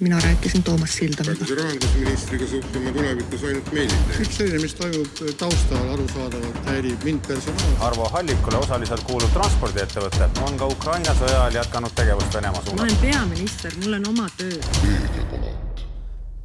[0.00, 1.36] mina rääkisin Toomas Sildamiga.
[1.38, 3.98] kas rahandusministriga suhtleme tulevikus ainult meilil?
[4.18, 7.82] kõik selline, mis toimub taustal, arusaadavalt häirib mind personaalselt.
[7.88, 12.80] Arvo Hallikule osaliselt kuuluv transpordiettevõte on ka Ukraina sõja ajal jätkanud tegevust Venemaa suunas.
[12.80, 14.58] ma olen peaminister, mul on oma töö.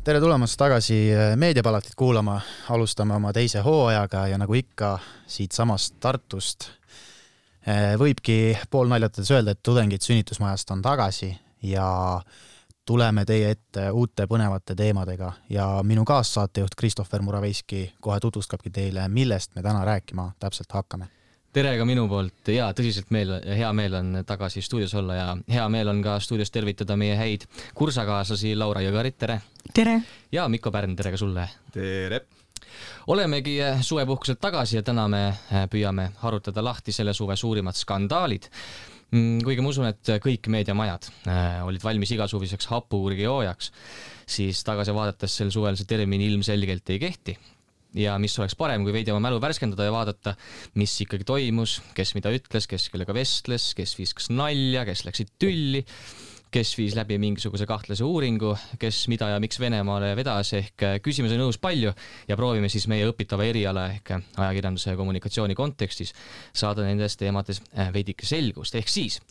[0.04, 1.00] tere tulemast tagasi
[1.36, 6.70] Meediapalatit kuulama, alustame oma teise hooajaga ja nagu ikka siitsamast Tartust
[8.00, 12.22] võibki poolnaljatades öelda, et tudengid sünnitusmajast on tagasi ja
[12.86, 19.56] tuleme teie ette uute põnevate teemadega ja minu kaassaatejuht Christopher Muraveiski kohe tutvustabki teile, millest
[19.56, 21.08] me täna rääkima täpselt hakkame.
[21.54, 25.70] tere ka minu poolt ja tõsiselt meel, hea meel on tagasi stuudios olla ja hea
[25.70, 27.46] meel on ka stuudios tervitada meie häid
[27.76, 29.42] kursakaaslasi Laura Jõgarit, tere!
[29.74, 30.02] tere!
[30.32, 31.50] ja Mikko Pärn, tere ka sulle!
[31.74, 32.26] tere!
[33.08, 35.26] olemegi suvepuhkuselt tagasi ja täna me
[35.70, 38.48] püüame harutada lahti selle suve suurimad skandaalid
[39.12, 43.72] kuigi ma usun, et kõik meediamajad äh, olid valmis igasuguseks hapuurgijoojaks,
[44.32, 47.36] siis tagasi vaadates sel suvel see termin ilmselgelt ei kehti.
[48.00, 50.36] ja mis oleks parem, kui veidi oma mälu värskendada ja vaadata,
[50.80, 55.84] mis ikkagi toimus, kes mida ütles, kes kellega vestles, kes viskas nalja, kes läksid tülli
[56.52, 61.38] kes viis läbi mingisuguse kahtlase uuringu, kes mida ja miks Venemaale vedas, ehk äh, küsimusi
[61.38, 61.94] on õhus palju
[62.28, 66.12] ja proovime siis meie õpitava eriala ehk ajakirjanduse ja kommunikatsiooni kontekstis
[66.54, 69.22] saada nendes teemades äh, veidike selgust, ehk siis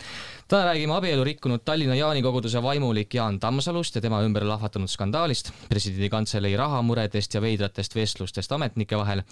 [0.48, 5.52] täna räägime abielu rikkunud Tallinna Jaani koguduse vaimulik Jaan Tammsalust ja tema ümber lahvatanud skandaalist,
[5.68, 9.22] presidendi kantselei rahamuredest ja veidratest vestlustest ametnike vahel,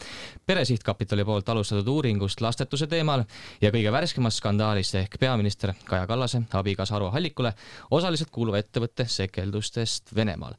[0.47, 3.25] Pere Sihtkapitali poolt alustatud uuringust lastetuse teemal
[3.65, 7.57] ja kõige värskemast skandaalist ehk peaminister Kaja Kallase abikaasa Arvo Hallikule
[7.95, 10.57] osaliselt kuuluva ettevõtte sekeldustest Venemaal.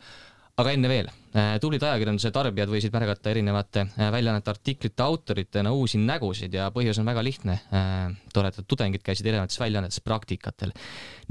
[0.59, 1.07] aga enne veel,
[1.39, 6.99] äh, tublid ajakirjanduse tarbijad võisid märgata erinevate äh, väljaannete artiklite autoritena uusi nägusid ja põhjus
[6.99, 7.55] on väga lihtne.
[7.71, 10.75] Äh, toredad tudengid käisid erinevates väljaannetes praktikatel.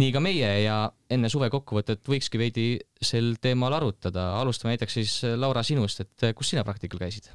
[0.00, 0.78] nii ka meie ja
[1.10, 2.66] enne suve kokkuvõtet võikski veidi
[3.02, 4.30] sel teemal arutada.
[4.40, 7.28] alustame näiteks siis Laura sinust, et kus sina praktikal käisid?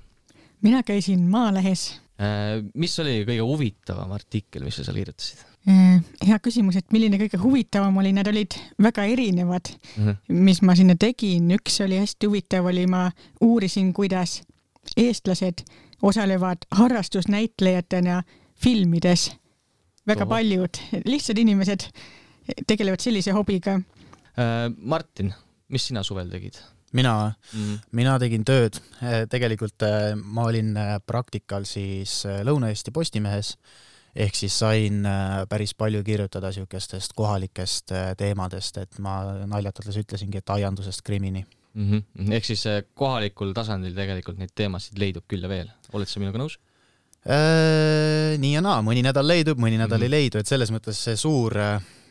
[0.61, 2.01] mina käisin Maalehes.
[2.73, 5.52] mis oli kõige huvitavam artikkel, mis sa seal kirjutasid?
[5.63, 10.39] Äh, hea küsimus, et milline kõige huvitavam oli, need olid väga erinevad mm, -hmm.
[10.43, 13.05] mis ma sinna tegin, üks oli hästi huvitav, oli ma
[13.41, 14.41] uurisin, kuidas
[14.99, 15.63] eestlased
[16.01, 18.23] osalevad harrastusnäitlejatena
[18.59, 19.31] filmides.
[20.07, 20.29] väga Oho.
[20.29, 21.87] paljud lihtsad inimesed
[22.67, 24.67] tegelevad sellise hobiga äh,.
[24.77, 25.33] Martin,
[25.69, 26.59] mis sina suvel tegid?
[26.91, 30.75] mina mm, mina tegin tööd, äh, tegelikult äh, ma olin
[31.07, 33.55] praktikal siis Lõuna-Eesti Postimehes
[34.15, 39.19] ehk siis sain äh, päris palju kirjutada niisugustest kohalikest äh, teemadest, et ma
[39.49, 41.43] naljatades ütlesingi, et aiandusest krimini
[41.73, 41.89] mm.
[41.89, 42.33] -hmm.
[42.37, 46.41] ehk siis äh, kohalikul tasandil tegelikult neid teemasid leidub küll ja veel, oled sa minuga
[46.43, 46.59] nõus?
[47.23, 50.03] nii ja naa, mõni nädal leidub, mõni nädal mm -hmm.
[50.03, 51.55] ei leidu, et selles mõttes see suur,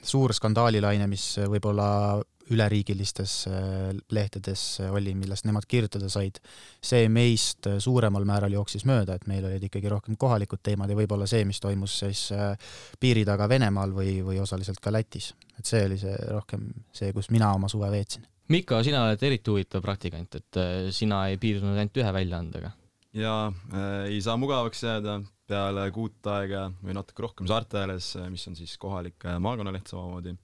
[0.03, 6.41] suur skandaalilaine, mis võib-olla üleriigilistes äh, lehtedes oli, millest nemad kirjutada said,
[6.83, 11.29] see meist suuremal määral jooksis mööda, et meil olid ikkagi rohkem kohalikud teemad ja võib-olla
[11.31, 12.53] see, mis toimus siis äh,
[13.01, 15.33] piiri taga Venemaal või, või osaliselt ka Lätis.
[15.59, 18.27] et see oli see rohkem see, kus mina oma suve veetsin.
[18.53, 22.73] Miko, sina oled eriti huvitav praktikant, et äh, sina ei piirdunud ainult ühe väljaandega.
[23.13, 28.47] jaa äh,, ei saa mugavaks jääda, peale kuut aega või natuke rohkem Saarte ääres, mis
[28.49, 30.35] on siis kohalik maakonnaleht samamoodi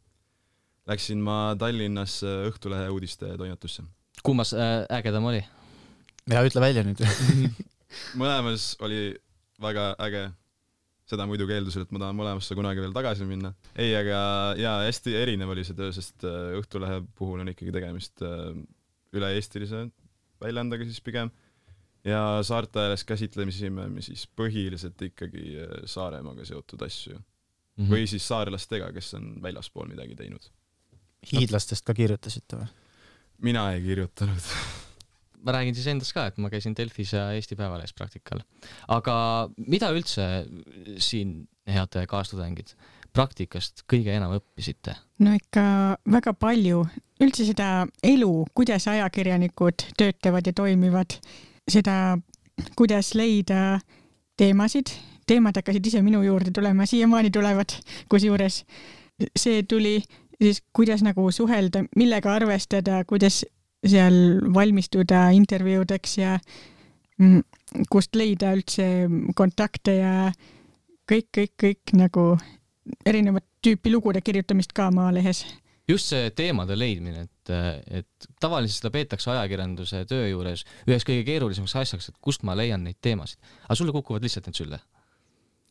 [0.89, 3.85] läksin ma Tallinnasse Õhtulehe uudistetoimetusse.
[4.25, 5.43] kummas äh, ägedam oli?
[6.29, 7.03] ja ütle välja nüüd
[8.21, 9.17] mõlemas oli
[9.63, 10.29] väga äge,
[11.09, 13.55] seda muidugi eeldusel, et ma tahan mõlemasse kunagi veel tagasi minna.
[13.77, 14.21] ei, aga
[14.61, 18.53] jaa, hästi erinev oli see töö, sest äh, Õhtulehe puhul on ikkagi tegemist äh,
[19.17, 19.89] üle-eestilise
[20.43, 21.33] väljaandega siis pigem
[22.07, 27.25] ja saarte ääres käsitlesime me siis põhiliselt ikkagi Saaremaaga seotud asju mm.
[27.75, 27.91] -hmm.
[27.91, 30.47] või siis saarlastega, kes on väljaspool midagi teinud
[31.33, 32.69] hiidlastest ka kirjutasite või?
[33.49, 34.53] mina ei kirjutanud
[35.45, 38.43] ma räägin siis endast ka, et ma käisin Delfis ja Eesti Päevalehes praktikal.
[38.89, 40.47] aga mida üldse
[40.99, 42.75] siin, head kaastudengid,
[43.15, 44.97] praktikast kõige enam õppisite?
[45.25, 45.63] no ikka
[46.11, 46.85] väga palju,
[47.25, 51.19] üldse seda elu, kuidas ajakirjanikud töötavad ja toimivad,
[51.71, 52.19] seda,
[52.79, 53.79] kuidas leida
[54.39, 54.95] teemasid,
[55.29, 57.75] teemad hakkasid ise minu juurde tulema, siiamaani tulevad,
[58.11, 58.65] kusjuures
[59.35, 59.99] see tuli
[60.43, 63.45] siis kuidas nagu suhelda, millega arvestada, kuidas
[63.87, 66.37] seal valmistuda intervjuudeks ja
[67.19, 67.43] mm,
[67.91, 69.07] kust leida üldse
[69.39, 70.13] kontakte ja
[71.09, 72.27] kõik, kõik, kõik nagu
[73.07, 75.45] erinevat tüüpi lugude kirjutamist ka Maalehes.
[75.89, 77.53] just see teemade leidmine, et,
[78.03, 82.85] et tavaliselt seda peetakse ajakirjanduse töö juures üheks kõige keerulisemaks asjaks, et kust ma leian
[82.85, 83.39] neid teemasid.
[83.65, 84.81] aga sulle kukuvad lihtsalt need sülle?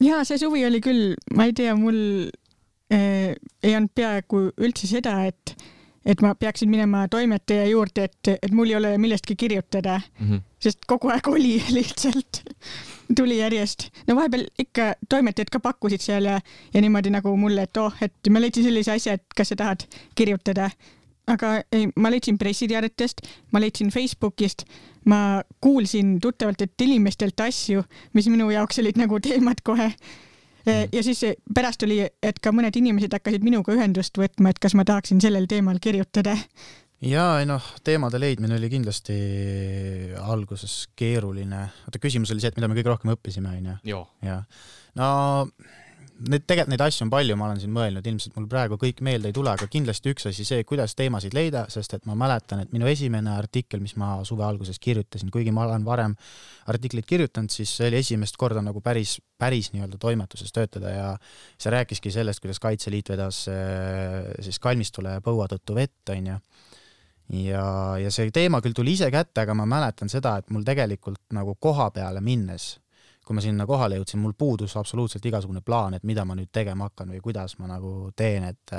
[0.03, 2.29] jaa, see suvi oli küll, ma ei tea, mul
[2.91, 5.53] ei olnud peaaegu üldse seda, et,
[6.07, 10.29] et ma peaksin minema toimetaja juurde, et, et mul ei ole millestki kirjutada mm.
[10.29, 10.43] -hmm.
[10.59, 12.43] sest kogu aeg oli lihtsalt,
[13.15, 13.89] tuli järjest.
[14.07, 16.39] no vahepeal ikka toimetajad ka pakkusid seal ja,
[16.73, 19.83] ja niimoodi nagu mulle, et oh, et ma leidsin sellise asja, et kas sa tahad
[20.15, 20.69] kirjutada.
[21.27, 24.63] aga ei, ma leidsin pressiteadetest, ma leidsin Facebookist,
[25.05, 29.91] ma kuulsin tuttavatelt inimestelt asju, mis minu jaoks olid nagu teemad kohe.
[30.67, 31.23] Ja siis
[31.53, 35.47] pärast oli, et ka mõned inimesed hakkasid minuga ühendust võtma, et kas ma tahaksin sellel
[35.49, 36.35] teemal kirjutada.
[37.01, 39.17] ja ei noh, teemade leidmine oli kindlasti
[40.21, 41.67] alguses keeruline.
[41.87, 44.05] oota, küsimus oli see, et mida me kõige rohkem õppisime, onju?
[44.25, 44.63] jah.
[44.95, 45.11] no
[46.17, 49.29] Need tegelikult neid asju on palju, ma olen siin mõelnud, ilmselt mul praegu kõik meelde
[49.29, 52.71] ei tule, aga kindlasti üks asi see, kuidas teemasid leida, sest et ma mäletan, et
[52.73, 56.15] minu esimene artikkel, mis ma suve alguses kirjutasin, kuigi ma olen varem
[56.73, 61.11] artikleid kirjutanud, siis see oli esimest korda nagu päris, päris nii-öelda toimetuses töötada ja
[61.53, 66.39] see rääkiski sellest, kuidas Kaitseliit vedas eh, siis kalmistule põua tõttu vett, onju
[67.45, 67.63] ja,
[68.01, 71.55] ja see teema küll tuli ise kätte, aga ma mäletan seda, et mul tegelikult nagu
[71.59, 72.77] koha peale minnes
[73.27, 76.87] kui ma sinna kohale jõudsin, mul puudus absoluutselt igasugune plaan, et mida ma nüüd tegema
[76.87, 78.77] hakkan või kuidas ma nagu teen, et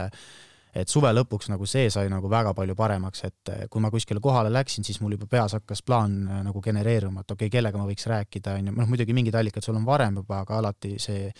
[0.76, 4.50] et suve lõpuks nagu see sai nagu väga palju paremaks, et kui ma kuskile kohale
[4.52, 7.86] läksin, siis mul juba peas hakkas plaan äh, nagu genereeruma, et okei okay,, kellega ma
[7.88, 11.30] võiks rääkida, on ju, noh muidugi mingid allikad sul on varem juba, aga alati see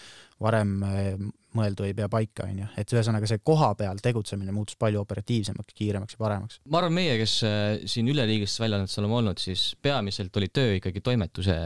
[0.42, 1.14] varem äh,
[1.56, 5.74] mõeldu ei pea paika, on ju, et ühesõnaga see koha peal tegutsemine muutus palju operatiivsemaks,
[5.76, 6.58] kiiremaks ja paremaks.
[6.68, 11.00] ma arvan, meie, kes äh, siin üleriigilistes väljaannetes oleme olnud, siis peamiselt oli töö ikkagi
[11.04, 11.56] toimetuse,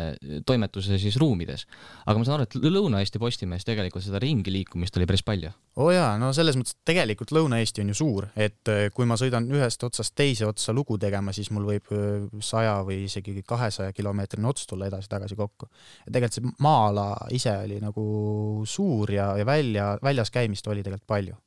[0.46, 1.66] toimetuse siis ruumides.
[2.06, 5.50] aga ma saan aru, et Lõuna-Eesti Postimehes tegelikult seda ringi liikumist oli päris palju.
[5.76, 9.18] oo oh jaa, no selles mõttes tegelikult Lõuna-Eesti on ju suur, et äh, kui ma
[9.18, 11.90] sõidan ühest otsast teise otsa lugu tegema, siis mul võib
[12.44, 15.68] saja või isegi kahesaja kilomeetrine ots tulla edasi-tagasi kokku.
[16.06, 21.08] tegelikult see maa-ala ise oli nagu suur ja, ja välja välja, väljas käimist oli tegelikult
[21.08, 21.38] palju.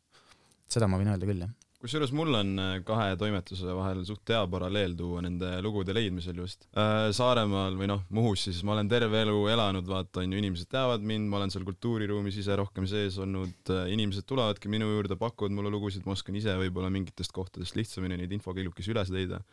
[0.69, 1.51] seda ma võin öelda küll, jah.
[1.79, 6.65] kusjuures mul on äh, kahe toimetuse vahel suht hea paralleel tuua nende lugude leidmisel just
[6.73, 7.11] äh,.
[7.13, 11.05] Saaremaal või noh, Muhus siis ma olen terve elu elanud, vaata on ju, inimesed teavad
[11.05, 15.53] mind, ma olen seal kultuuriruumis ise rohkem sees olnud, äh, inimesed tulevadki minu juurde, pakuvad
[15.53, 19.43] mulle lugusid, ma oskan ise võib-olla mingitest kohtadest lihtsamini neid infokillukesi üles leida.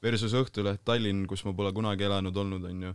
[0.00, 2.92] Versus Õhtuleht Tallinn, kus ma pole kunagi elanud olnud, on ju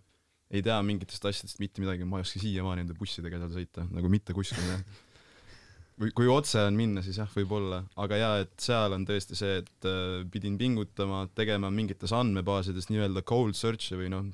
[0.53, 4.11] ei tea mingitest asjadest mitte midagi, ma ei oska siiamaani nende bussidega seal sõita, nagu
[4.11, 4.79] mitte kuskile
[6.01, 9.61] või kui otse on minna, siis jah, võib-olla, aga jaa, et seal on tõesti see,
[9.61, 14.27] et äh, pidin pingutama, tegema mingites andmebaasides nii-öelda cold search'e või noh,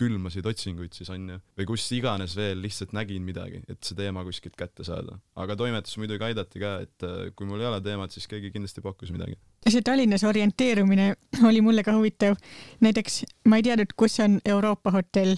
[0.00, 4.24] külmasid otsinguid siis on ju, või kus iganes veel lihtsalt nägin midagi, et see teema
[4.26, 5.18] kuskilt kätte saada.
[5.36, 8.84] aga toimetus muidugi aidati ka, et äh, kui mul ei ole teemat, siis keegi kindlasti
[8.84, 9.36] pakkus midagi.
[9.68, 11.12] see Tallinnas orienteerumine
[11.48, 12.38] oli mulle ka huvitav.
[12.80, 15.36] näiteks ma ei teadnud, kus on Euroopa hotell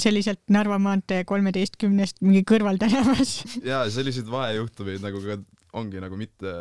[0.00, 3.42] selliselt Narva maantee kolmeteistkümnest mingi kõrvaltänavas.
[3.72, 5.38] ja selliseid vahejuhtumeid nagu ka
[5.78, 6.52] ongi nagu mitte,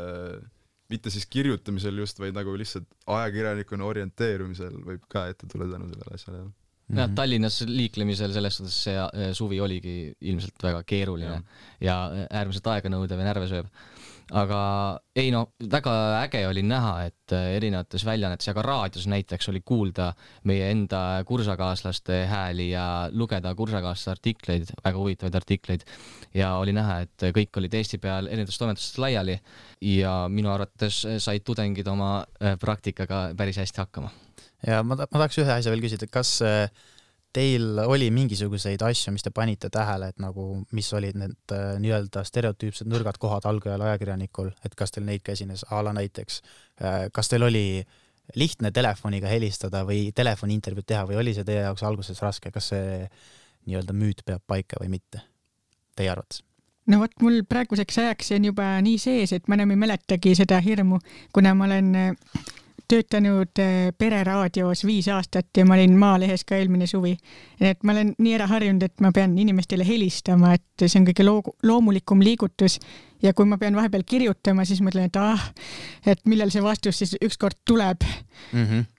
[0.92, 6.18] mitte siis kirjutamisel just, vaid nagu lihtsalt ajakirjanikuna orienteerumisel võib ka ette tulla tänu sellele
[6.18, 6.44] asjale.
[6.44, 6.52] jah,
[6.92, 7.16] mhm.
[7.16, 11.42] Tallinnas liiklemisel selles suhtes see äh, suvi oligi ilmselt väga keeruline ja,
[11.82, 13.72] ja äärmiselt aeganõudev ja närve sööv
[14.32, 14.60] aga
[15.16, 19.62] ei no väga äge oli näha, et äh, erinevates väljaannetes ja ka raadios näiteks oli
[19.66, 20.12] kuulda
[20.48, 25.86] meie enda kursakaaslaste hääli ja lugeda kursakaaslaste artikleid, väga huvitavaid artikleid.
[26.34, 29.40] ja oli näha, et kõik olid Eesti peal erinevatest toimetustest laiali
[29.82, 34.12] ja minu arvates said tudengid oma äh, praktikaga päris hästi hakkama.
[34.68, 36.68] Ja ma, ma tahaks ühe asja veel küsida, kas äh,
[37.34, 42.26] teil oli mingisuguseid asju, mis te panite tähele, et nagu, mis olid need äh, nii-öelda
[42.28, 46.42] stereotüüpsed nõrgad kohad algajal ajakirjanikul, et kas teil neid ka esines, a la näiteks
[46.84, 47.66] äh,, kas teil oli
[48.36, 53.02] lihtne telefoniga helistada või telefoniintervjuud teha või oli see teie jaoks alguses raske, kas see
[53.68, 55.24] nii-öelda müüt peab paika või mitte,
[55.96, 56.44] teie arvates?
[56.92, 60.36] no vot, mul praeguseks ajaks see on juba nii sees, et ma enam ei mäletagi
[60.36, 61.00] seda hirmu,
[61.34, 61.94] kuna ma olen
[62.92, 67.16] töötanud äh, Pereraadios viis aastat ja ma olin Maalehes ka eelmine suvi.
[67.60, 71.26] et ma olen nii ära harjunud, et ma pean inimestele helistama, et see on kõige
[71.26, 72.80] loo-, loomulikum liigutus
[73.24, 75.52] ja kui ma pean vahepeal kirjutama, siis mõtlen, et ah,
[76.06, 78.66] et millal see vastus siis ükskord tuleb mm.
[78.66, 78.90] -hmm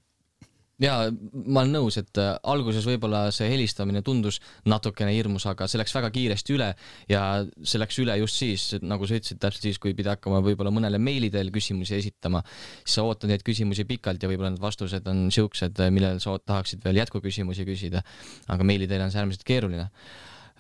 [0.83, 5.81] jaa, ma olen nõus, et äh, alguses võib-olla see helistamine tundus natukene hirmus, aga see
[5.81, 6.71] läks väga kiiresti üle
[7.11, 7.23] ja
[7.61, 11.01] see läks üle just siis, nagu sa ütlesid, täpselt siis, kui pidi hakkama võib-olla mõnele
[11.03, 12.43] meili teel küsimusi esitama,
[12.83, 16.83] siis sa ootad neid küsimusi pikalt ja võib-olla need vastused on siuksed, millele sa tahaksid
[16.85, 18.03] veel jätkuküsimusi küsida.
[18.49, 19.87] aga meili teel on see äärmiselt keeruline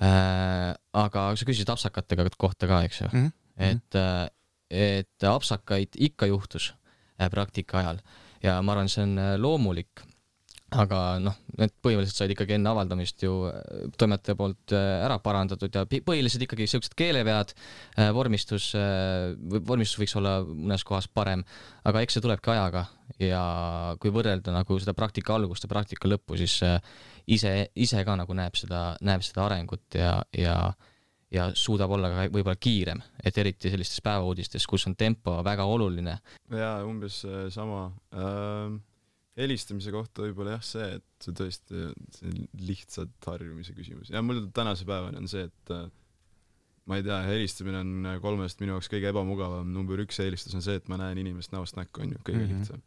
[0.02, 0.70] äh,.
[0.92, 3.32] aga sa küsisid apsakatega kohta ka, eks ju mm, -hmm.
[3.70, 4.28] et, äh,
[4.70, 6.72] et apsakaid ikka juhtus
[7.30, 7.98] praktika ajal
[8.42, 10.02] ja ma arvan, see on loomulik
[10.72, 15.74] aga noh, need põhimõtteliselt said ikkagi enne avaldamist ju äh, toimetaja poolt äh, ära parandatud
[15.74, 17.52] ja põhiliselt ikkagi siuksed keelevead,
[17.98, 18.70] äh, vormistus,
[19.52, 21.44] vormistus võiks olla mõnes kohas parem,
[21.88, 22.86] aga eks see tulebki ajaga.
[23.20, 23.42] Ja
[24.00, 26.54] kui võrrelda nagu seda praktika algust ja praktika lõppu, siis
[27.28, 30.56] ise, ise ka nagu näeb seda, näeb seda arengut ja, ja
[31.32, 36.18] ja suudab olla ka võib-olla kiirem, et eriti sellistes päevauudistes, kus on tempo väga oluline.
[36.52, 37.22] jaa, umbes
[37.54, 37.86] sama.
[38.12, 38.91] Äh
[39.38, 44.44] helistamise kohta võib-olla jah see, et see tõesti, see on lihtsalt harjumise küsimus ja mul
[44.54, 45.86] tänase päevani on see, et äh,
[46.90, 50.76] ma ei tea, helistamine on kolmest minu jaoks kõige ebamugavam, number üks eelistus on see,
[50.80, 52.58] et ma näen inimest näost näkku, on ju, kõige mm -hmm.
[52.66, 52.82] lihtsam.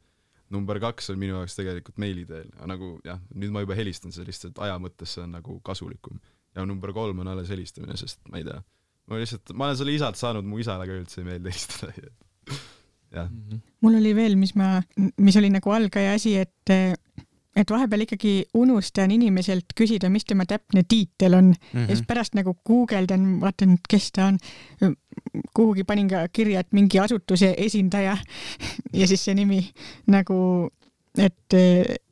[0.53, 4.27] number kaks on minu jaoks tegelikult meili teel, nagu jah, nüüd ma juba helistan, see
[4.27, 6.19] lihtsalt aja mõttes see on nagu kasulikum.
[6.55, 8.61] ja number kolm on alles helistamine, sest ma ei tea,
[9.07, 11.93] ma lihtsalt, ma olen selle isalt saanud, mu isale ka üldse ei meeldi helistada.
[13.85, 14.79] mul oli veel, mis ma,
[15.21, 16.75] mis oli nagu algaja asi, et
[17.55, 21.45] et vahepeal ikkagi unustan inimeselt küsida, mis tema täpne tiitel on.
[21.53, 21.89] Mm -hmm.
[21.89, 24.39] ja siis pärast nagu guugeldan, vaatan, kes ta on.
[25.53, 28.17] kuhugi panin ka kirja, et mingi asutuse esindaja.
[28.99, 29.71] Ja siis see nimi
[30.07, 30.69] nagu,
[31.17, 31.53] et,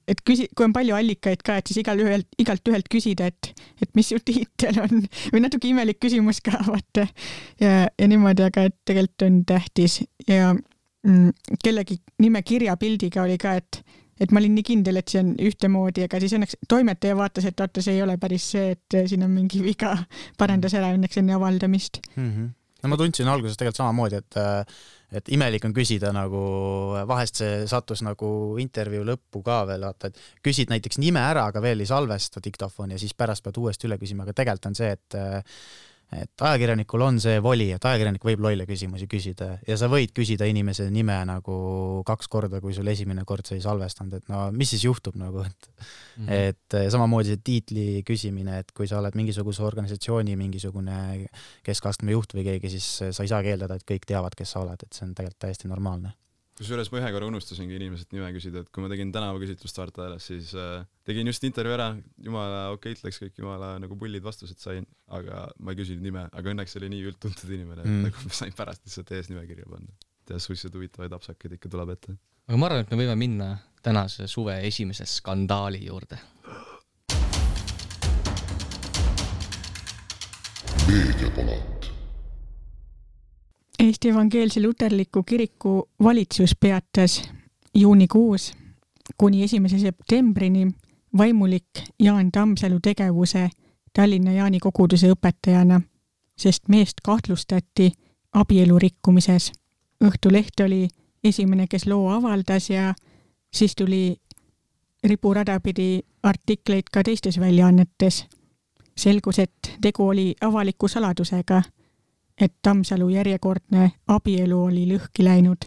[0.08, 3.90] et küsi-, kui on palju allikaid ka, et siis igalühelt, igalt ühelt küsida, et, et
[3.96, 5.06] mis su tiitel on.
[5.34, 7.08] Või natuke imelik küsimus ka vaata.
[7.60, 10.04] Ja, ja niimoodi, aga et tegelikult on tähtis.
[10.28, 10.56] Ja
[11.64, 13.82] kellegi nime kirjapildiga oli ka, et,
[14.22, 17.64] et ma olin nii kindel, et see on ühtemoodi, aga siis õnneks toimetaja vaatas, et
[17.64, 19.96] oota, see ei ole päris see, et siin on mingi viga,
[20.40, 22.30] parandas ära õnneks enne avaldamist mm.
[22.30, 22.52] -hmm.
[22.84, 24.42] no ma tundsin alguses tegelikult samamoodi, et
[25.14, 26.40] et imelik on küsida nagu,
[27.08, 31.62] vahest see sattus nagu intervjuu lõppu ka veel, vaata, et küsid näiteks nime ära, aga
[31.62, 34.90] veel ei salvesta diktofoni ja siis pärast pead uuesti üle küsima, aga tegelikult on see,
[34.98, 35.20] et
[36.22, 40.48] et ajakirjanikul on see voli, et ajakirjanik võib lolle küsimusi küsida ja sa võid küsida
[40.50, 41.58] inimese nime nagu
[42.08, 45.46] kaks korda, kui sul esimene kord sa ei salvestanud, et no mis siis juhtub nagu,
[45.48, 46.50] et mm -hmm.
[46.50, 51.28] et samamoodi see tiitli küsimine, et kui sa oled mingisuguse organisatsiooni mingisugune
[51.64, 54.80] keskastme juht või keegi, siis sa ei saa keeldada, et kõik teavad, kes sa oled,
[54.84, 56.14] et see on tegelikult täiesti normaalne
[56.64, 60.28] kusjuures ma ühe korra unustasingi inimeselt nime küsida, et kui ma tegin tänavaküsitlust Tartu hääles,
[60.30, 61.90] siis äh, tegin just intervjuu ära,
[62.24, 66.54] jumala okeilt läks kõik, jumala nagu pullid vastused sain, aga ma ei küsinud nime, aga
[66.54, 68.06] õnneks oli nii üldtuntud inimene, et mm.
[68.08, 69.92] nagu ma sain pärast lihtsalt eesnimekirja panna.
[70.30, 72.16] ja suhteliselt huvitavaid apsakaid ikka tuleb ette.
[72.48, 73.50] aga ma arvan, et me võime minna
[73.84, 76.22] tänase suve esimese skandaali juurde.
[80.88, 81.73] meediapalat
[84.04, 87.24] Eesti Evangeelse Luterliku Kiriku valitsus peatas
[87.76, 88.54] juunikuus
[89.18, 90.68] kuni esimese septembrini
[91.18, 91.70] vaimulik
[92.00, 93.50] Jaan Tammsalu tegevuse
[93.94, 95.82] Tallinna Jaani koguduse õpetajana,
[96.38, 97.92] sest meest kahtlustati
[98.34, 99.52] abielu rikkumises.
[100.04, 100.88] Õhtuleht oli
[101.24, 102.94] esimene, kes loo avaldas ja
[103.54, 104.18] siis tuli
[105.04, 108.26] riburada pidi artikleid ka teistes väljaannetes.
[108.98, 111.62] selgus, et tegu oli avaliku saladusega
[112.42, 115.66] et Tammsalu järjekordne abielu oli lõhki läinud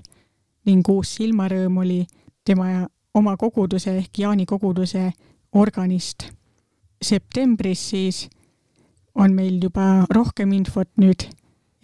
[0.66, 2.06] ning uus silmarõõm oli
[2.44, 5.12] tema oma koguduse ehk Jaani koguduse
[5.52, 6.30] organist.
[7.02, 8.28] septembris siis
[9.14, 11.28] on meil juba rohkem infot nüüd,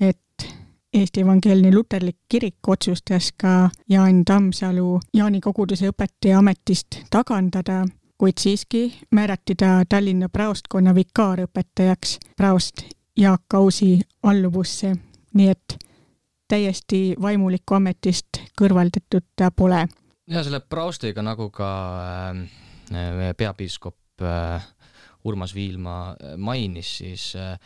[0.00, 0.48] et
[0.94, 7.84] Eesti Evangeelne Luterlik Kirik otsustas ka Jaan Tammsalu Jaani koguduse õpetaja ametist tagandada,
[8.18, 12.84] kuid siiski määrati ta Tallinna praostkonna vikaarõpetajaks praost
[13.18, 14.94] Jaak Ausi alluvusse,
[15.36, 15.76] nii et
[16.48, 19.86] täiesti vaimuliku ametist kõrvaldatud ta pole.
[20.26, 21.68] ja selle Praustiga, nagu ka
[22.32, 24.64] äh, peapiiskop äh,
[25.24, 27.58] Urmas Viilma äh, mainis, siis äh,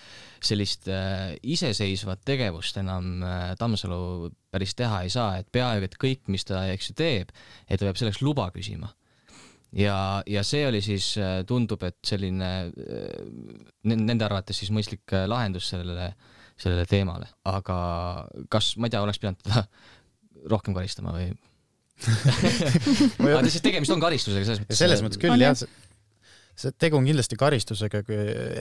[0.42, 6.26] sellist äh, iseseisvat tegevust enam äh, Tammsalu päris teha ei saa, et peaaegu et kõik,
[6.26, 7.30] mis ta, eks ju, teeb,
[7.68, 8.90] et ta peab selleks luba küsima
[9.72, 13.18] ja, ja see oli siis, äh, tundub, et selline äh,
[13.86, 16.12] nende arvates siis mõistlik äh, lahendus sellele,
[16.60, 17.78] sellele teemale, aga
[18.52, 19.66] kas, ma ei tea, oleks pidanud teda
[20.52, 21.30] rohkem karistama või
[23.38, 24.80] aga siis tegemist on karistusega selles mõttes.
[24.82, 25.56] selles mõttes küll jah,
[26.56, 28.00] see tegu on kindlasti karistusega,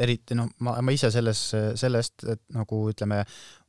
[0.04, 1.42] eriti noh, ma, ma ise selles,
[1.80, 3.22] sellest, et nagu ütleme,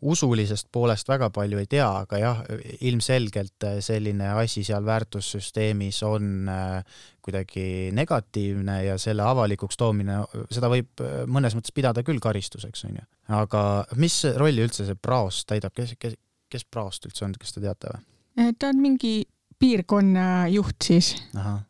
[0.07, 2.41] usulisest poolest väga palju ei tea, aga jah,
[2.89, 10.21] ilmselgelt selline asi seal väärtussüsteemis on äh, kuidagi negatiivne ja selle avalikuks toomine,
[10.55, 13.07] seda võib mõnes mõttes pidada küll karistuseks, onju.
[13.39, 13.63] aga
[13.99, 16.19] mis rolli üldse see praost täidab, kes, kes,
[16.53, 18.51] kes praost üldse on, kas te teate või?
[18.59, 19.15] ta on mingi
[19.59, 21.15] piirkonna juht siis.
[21.35, 21.63] ahah,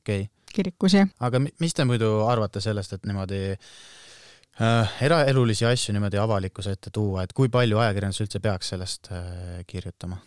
[0.00, 1.10] okei okay kirikus, jah.
[1.26, 7.24] aga mis te muidu arvate sellest, et niimoodi äh, eraelulisi asju niimoodi avalikkuse ette tuua,
[7.24, 10.20] et kui palju ajakirjandus üldse peaks sellest äh, kirjutama?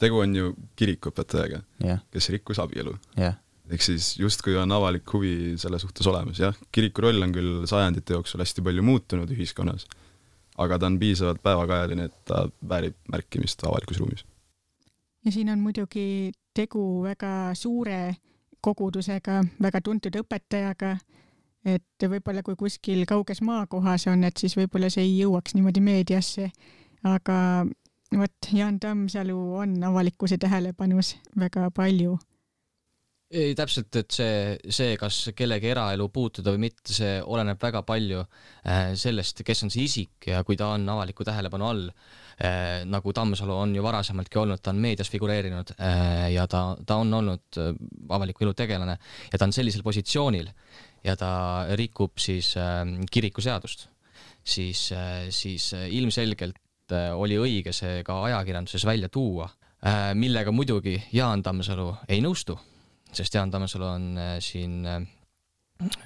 [0.00, 3.36] tegu on ju kirikuõpetajaga yeah., kes rikkus abielu yeah..
[3.70, 8.16] ehk siis justkui on avalik huvi selle suhtes olemas, jah, kiriku roll on küll sajandite
[8.16, 9.86] jooksul hästi palju muutunud ühiskonnas,
[10.62, 14.26] aga ta on piisavalt päevakajaline, et ta väärib märkimist avalikus ruumis.
[15.24, 18.16] ja siin on muidugi tegu väga suure
[18.60, 20.96] kogudusega, väga tuntud õpetajaga,
[21.66, 26.50] et võib-olla kui kuskil kauges maakohas on, et siis võib-olla see ei jõuaks niimoodi meediasse,
[27.06, 27.66] aga
[28.14, 32.16] vot Jaan Tammsalu on avalikkuse tähelepanus väga palju.
[33.26, 34.34] Ei, täpselt, et see,
[34.70, 39.72] see, kas kellegi eraelu puutuda või mitte, see oleneb väga palju äh, sellest, kes on
[39.74, 41.88] see isik ja kui ta on avaliku tähelepanu all,
[42.92, 47.14] nagu Tammsalu on ju varasemaltki olnud, ta on meedias figureerinud äh, ja ta, ta on
[47.16, 47.60] olnud
[48.12, 48.98] avaliku elu tegelane
[49.32, 50.50] ja ta on sellisel positsioonil
[51.04, 51.30] ja ta
[51.78, 52.52] rikub siis
[53.10, 53.88] kirikuseadust,
[54.44, 54.90] siis,
[55.30, 59.48] siis ilmselgelt oli õige see ka ajakirjanduses välja tuua,
[60.14, 62.58] millega muidugi Jaan Tammsalu ei nõustu
[63.16, 65.02] sest Jaan Tammsalu on äh, siin äh,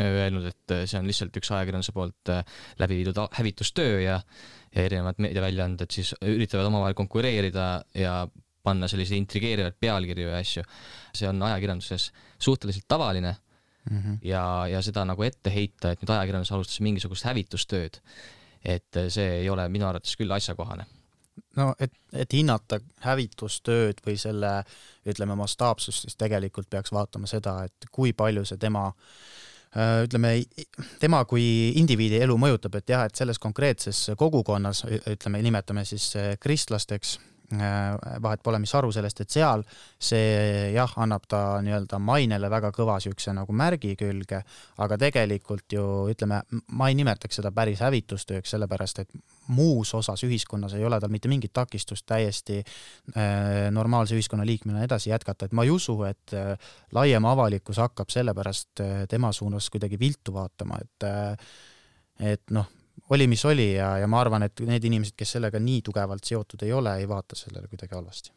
[0.00, 2.32] öelnud, et äh, see on lihtsalt üks ajakirjanduse poolt
[2.80, 4.20] läbi viidud hävitustöö ja,
[4.74, 8.28] ja erinevad meediaväljaanded siis üritavad omavahel konkureerida ja
[8.62, 10.64] panna selliseid intrigeerivaid pealkirju ja asju.
[11.14, 13.36] see on ajakirjanduses suhteliselt tavaline
[13.90, 14.18] mm -hmm.
[14.22, 18.00] ja, ja seda nagu ette heita, et nüüd ajakirjandus alustas mingisugust hävitustööd,
[18.64, 20.86] et see ei ole minu arvates küll asjakohane
[21.56, 24.64] no et, et hinnata hävitustööd või selle
[25.06, 28.94] ütleme mastaapsust, siis tegelikult peaks vaatama seda, et kui palju see tema äh,
[29.76, 30.32] ütleme,
[30.98, 36.32] tema kui indiviidi elu mõjutab, et jah, et selles konkreetses kogukonnas, ütleme, nimetame siis äh,
[36.42, 39.64] kristlasteks, Äh, vahet pole, mis aru sellest, et seal
[39.98, 44.42] see jah, annab ta nii-öelda mainele väga kõva niisuguse nagu märgi külge,
[44.84, 46.40] aga tegelikult ju ütleme,
[46.78, 49.18] ma ei nimetaks seda päris hävitustööks, sellepärast et
[49.50, 55.10] muus osas ühiskonnas ei ole tal mitte mingit takistust täiesti äh, normaalse ühiskonna liikmena edasi
[55.10, 56.54] jätkata, et ma ei usu, et äh,
[56.94, 61.50] laiem avalikkus hakkab sellepärast äh, tema suunas kuidagi viltu vaatama, et äh,
[62.20, 62.66] et noh,
[63.10, 66.62] oli, mis oli ja, ja ma arvan, et need inimesed, kes sellega nii tugevalt seotud
[66.66, 68.32] ei ole, ei vaata sellele kuidagi halvasti.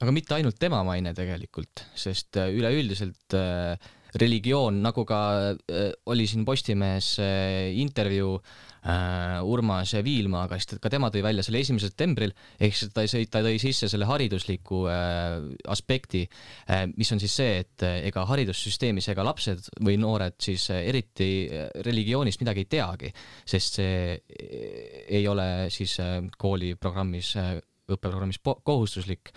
[0.00, 5.20] aga mitte ainult tema maine tegelikult, sest äh, üleüldiselt äh, religioon, nagu ka
[5.52, 11.60] äh, oli siin Postimehes äh, intervjuu äh, Urmas Viilmaaga, siis ka tema tõi välja selle
[11.62, 15.36] esimesel septembril, ehk siis ta, ta tõi sisse selle haridusliku äh,
[15.68, 20.68] aspekti äh,, mis on siis see, et äh, ega haridussüsteemis ega lapsed või noored siis
[20.72, 23.14] äh, eriti äh, religioonist midagi ei teagi,
[23.48, 27.56] sest see äh, ei ole siis äh, kooliprogrammis äh,,
[27.88, 29.32] õppeprogrammis kohustuslik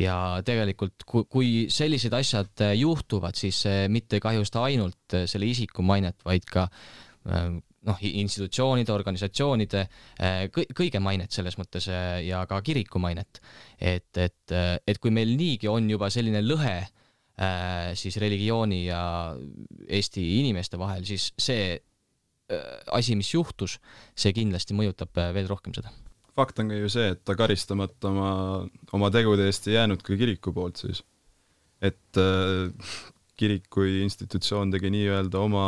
[0.00, 5.26] ja tegelikult kui, kui sellised asjad äh, juhtuvad, siis see mitte ei kahjusta ainult äh,
[5.30, 7.50] selle isiku mainet, vaid ka äh,
[7.88, 9.86] noh, institutsioonide, organisatsioonide
[10.52, 13.40] kõige mainet selles mõttes ja ka kiriku mainet.
[13.80, 14.52] et, et,
[14.84, 16.74] et kui meil niigi on juba selline lõhe
[17.96, 19.00] siis religiooni ja
[19.88, 21.72] Eesti inimeste vahel, siis see
[22.92, 23.78] asi, mis juhtus,
[24.12, 25.88] see kindlasti mõjutab veel rohkem seda
[26.40, 28.32] fakt on ka ju see, et ta karistamata oma,
[28.96, 31.04] oma tegude eest ei jäänud ka kiriku poolt siis.
[31.80, 32.72] et äh,
[33.40, 35.66] kirik kui institutsioon tegi nii-öelda oma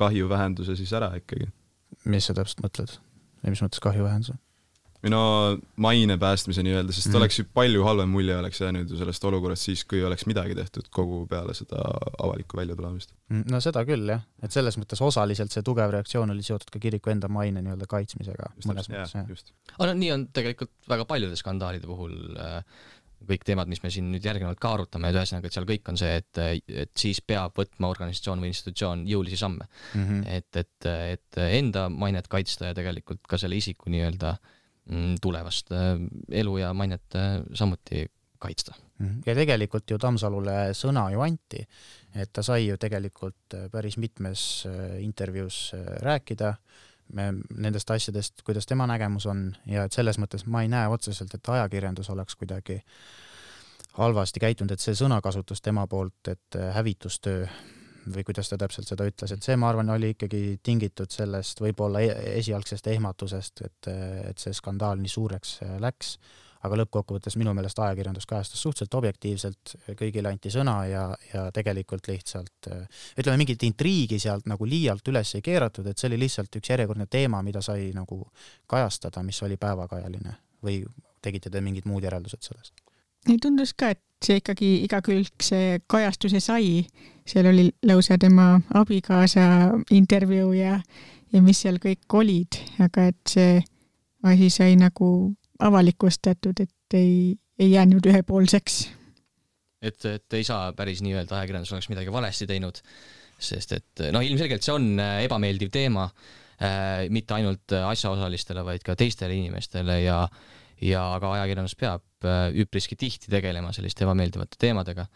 [0.00, 1.50] kahjuvähenduse siis ära ikkagi.
[2.04, 2.96] mis sa täpselt mõtled?
[3.42, 4.38] või mis mõttes kahjuvähenduse?
[5.02, 5.22] Või no
[5.82, 7.18] maine päästmise nii-öelda, sest mm.
[7.18, 10.88] oleks ju palju halvem mulje oleks jäänud ju sellest olukorrast siis, kui oleks midagi tehtud
[10.94, 11.82] kogu peale seda
[12.22, 13.14] avalikku väljatulemist.
[13.32, 16.82] Mm, no seda küll jah, et selles mõttes osaliselt see tugev reaktsioon oli seotud ka
[16.82, 19.44] kiriku enda maine nii-öelda kaitsmisega just mõnes mõttes jah.
[19.74, 22.62] aga no nii on tegelikult väga paljude skandaalide puhul äh,
[23.26, 25.98] kõik teemad, mis me siin nüüd järgnevalt ka arutame, et ühesõnaga, et seal kõik on
[25.98, 26.40] see, et,
[26.86, 30.06] et siis peab võtma organisatsioon või institutsioon jõulisi samme mm.
[30.06, 30.24] -hmm.
[30.38, 34.58] et, et, et enda mainet kaitsta ja tegelikult ka selle isiku nii-öelda äh,
[35.20, 35.96] tulevast äh,
[36.30, 38.06] elu ja mainet äh, samuti
[38.38, 38.74] kaitsta.
[38.98, 39.20] Mhm.
[39.26, 41.62] ja tegelikult ju Tammsalule sõna ju anti,
[42.14, 44.66] et ta sai ju tegelikult äh, päris mitmes
[45.00, 46.54] intervjuus rääkida
[47.12, 51.48] nendest asjadest, kuidas tema nägemus on ja et selles mõttes ma ei näe otseselt, et
[51.48, 52.78] ajakirjandus oleks kuidagi
[53.98, 57.46] halvasti käitunud, et see sõnakasutus tema poolt, et hävitustöö
[58.06, 62.02] või kuidas ta täpselt seda ütles, et see, ma arvan, oli ikkagi tingitud sellest võib-olla
[62.02, 63.90] e-, esialgsest ehmatusest, et,
[64.30, 66.16] et see skandaal nii suureks äh, läks,
[66.62, 72.70] aga lõppkokkuvõttes minu meelest ajakirjandus kajastas suhteliselt objektiivselt, kõigile anti sõna ja, ja tegelikult lihtsalt
[72.70, 76.74] äh, ütleme, mingit intriigi sealt nagu liialt üles ei keeratud, et see oli lihtsalt üks
[76.74, 78.22] järjekordne teema, mida sai nagu
[78.70, 80.82] kajastada, mis oli päevakajaline või
[81.22, 82.91] tegite te mingid muud järeldused sellest?
[83.28, 86.82] Ei, tundus ka, et see ikkagi igakülgse kajastuse sai,
[87.26, 89.44] seal oli lausa tema abikaasa
[89.94, 90.78] intervjuu ja,
[91.32, 93.60] ja mis seal kõik olid, aga et see
[94.26, 95.32] asi sai nagu
[95.62, 98.84] avalikustatud, et ei, ei jäänud ühepoolseks.
[99.82, 102.78] et, et ei saa päris nii öelda, ajakirjandus oleks midagi valesti teinud,
[103.42, 109.34] sest et noh, ilmselgelt see on ebameeldiv teema äh,, mitte ainult asjaosalistele, vaid ka teistele
[109.34, 110.22] inimestele ja
[110.82, 115.06] ja ka ajakirjandus peab äh, üpriski tihti tegelema selliste ebameeldivate teemadega,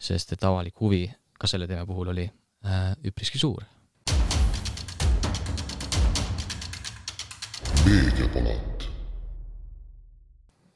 [0.00, 1.04] sest et avalik huvi
[1.40, 3.64] ka selle teema puhul oli äh, üpriski suur.
[7.80, 8.90] meediapalat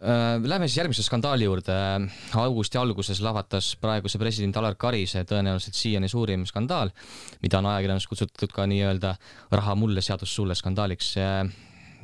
[0.04, 1.72] Äh, Lähme siis järgmise skandaali juurde.
[2.36, 6.90] augusti alguses lahvatas praeguse presidendi Alar Karise tõenäoliselt siiani suurim skandaal,
[7.40, 9.14] mida on ajakirjandus kutsutud ka nii-öelda
[9.50, 11.14] raha mulle, seadus sulle skandaaliks.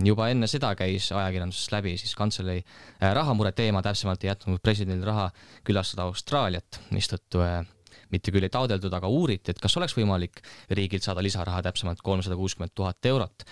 [0.07, 5.07] Juba enne seda käis ajakirjandusest läbi siis kantselei äh, rahamure teema, täpsemalt ei jätnud presidendil
[5.09, 5.29] raha
[5.67, 7.61] külastada Austraaliat, mistõttu äh,
[8.11, 10.43] mitte küll ei taodeldud, aga uuriti, et kas oleks võimalik
[10.75, 13.45] riigilt saada lisaraha, täpsemalt kolmsada kuuskümmend tuhat eurot.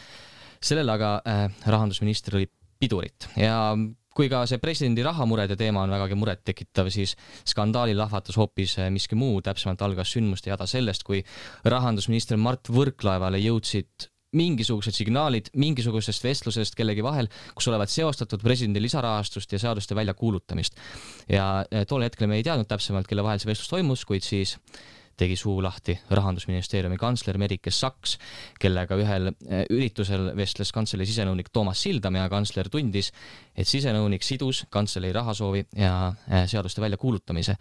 [0.61, 1.23] sellele aga
[1.67, 2.49] rahandusminister lõi
[2.81, 3.77] pidurit ja
[4.19, 7.15] kui ka see presidendi rahamurede teema on vägagi murettekitav, siis
[7.47, 11.23] skandaali lahvatas hoopis miski muu, täpsemalt algas sündmuste jada sellest, kui
[11.63, 19.53] rahandusminister Mart Võrklaevale jõudsid mingisugused signaalid mingisugusest vestlusest kellegi vahel, kus olevat seostatud presidendi lisarahastust
[19.53, 20.77] ja seaduste väljakuulutamist.
[21.29, 24.59] ja eh, tol hetkel me ei teadnud täpsemalt, kelle vahel see vestlus toimus, kuid siis
[25.19, 28.19] tegi suu lahti rahandusministeeriumi kantsler Merike Saks,
[28.61, 33.11] kellega ühel eh, üritusel vestles kantselei sisenõunik Toomas Sildam ja kantsler tundis,
[33.57, 37.57] et sisenõunik sidus kantselei rahasoovi ja eh, seaduste väljakuulutamise.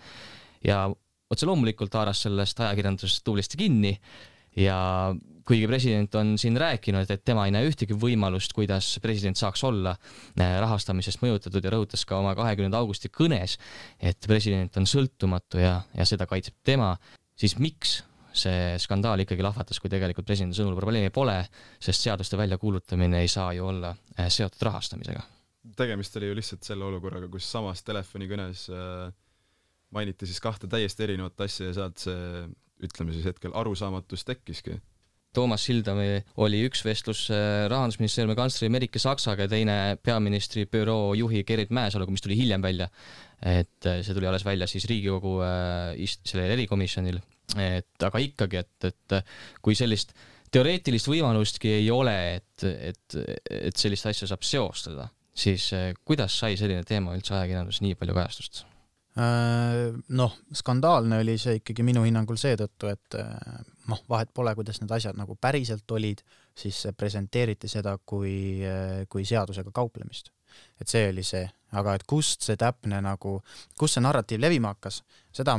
[0.67, 0.83] ja
[1.29, 3.97] otse loomulikult haaras sellest ajakirjandus tublisti kinni
[4.57, 4.77] ja
[5.47, 9.95] kuigi president on siin rääkinud, et tema ei näe ühtegi võimalust, kuidas president saaks olla
[9.95, 13.55] eh, rahastamisest mõjutatud ja rõhutas ka oma kahekümnenda augusti kõnes,
[13.99, 16.93] et president on sõltumatu ja, ja seda kaitseb tema,
[17.39, 18.01] siis miks
[18.37, 21.37] see skandaal ikkagi lahvatas, kui tegelikult presidendi sõnul probleemi pole,
[21.81, 25.23] sest seaduste väljakuulutamine ei saa ju olla äh, seotud rahastamisega.
[25.75, 29.09] tegemist oli ju lihtsalt selle olukorraga, kus samas telefonikõnes äh,
[29.91, 32.45] mainiti siis kahte täiesti erinevat asja ja sealt see,
[32.83, 34.77] ütleme siis hetkel arusaamatus tekkiski.
[35.35, 41.43] Toomas Sildami oli üks vestlus äh, rahandusministeeriumi kantsleri Merike Saksaga ja teine peaministri büroo juhi
[41.47, 42.89] Gerrit Mäesaluga, mis tuli hiljem välja
[43.41, 47.19] et äh, see tuli alles välja siis Riigikogu äh, ist-, sellel erikomisjonil,
[47.61, 49.17] et aga ikkagi, et, et
[49.63, 50.15] kui sellist
[50.53, 53.19] teoreetilist võimalustki ei ole, et, et,
[53.51, 55.69] et sellist asja saab seostada, siis
[56.07, 58.63] kuidas sai selline teema üldse ajakirjanduses nii palju kajastust?
[59.17, 63.17] Noh, skandaalne oli see ikkagi minu hinnangul seetõttu, et
[63.87, 66.23] noh, vahet pole, kuidas need asjad nagu päriselt olid,
[66.57, 68.63] siis presenteeriti seda kui,
[69.09, 70.31] kui seadusega kauplemist
[70.81, 71.45] et see oli see,
[71.77, 73.37] aga et kust see täpne nagu,
[73.79, 75.01] kust see narratiiv levima hakkas,
[75.35, 75.57] seda,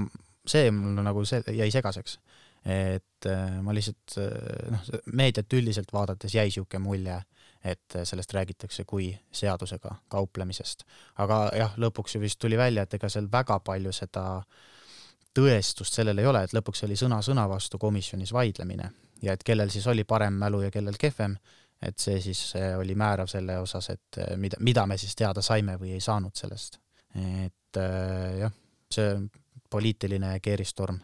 [0.48, 2.18] see mul nagu see jäi segaseks.
[2.68, 7.18] et äh, ma lihtsalt äh, noh, meediat üldiselt vaadates jäi niisugune mulje,
[7.64, 10.84] et sellest räägitakse kui seadusega kauplemisest.
[11.22, 14.24] aga jah, lõpuks ju vist tuli välja, et ega seal väga palju seda
[15.38, 18.90] tõestust sellel ei ole, et lõpuks oli sõna sõna vastu komisjonis vaidlemine
[19.22, 21.38] ja et kellel siis oli parem mälu ja kellel kehvem
[21.82, 22.40] et see siis
[22.78, 26.34] oli määrav selle osas, et äh, mida, mida me siis teada saime või ei saanud
[26.38, 26.80] sellest.
[27.14, 28.56] et äh, jah,
[28.92, 29.14] see
[29.70, 30.98] poliitiline keeristorm.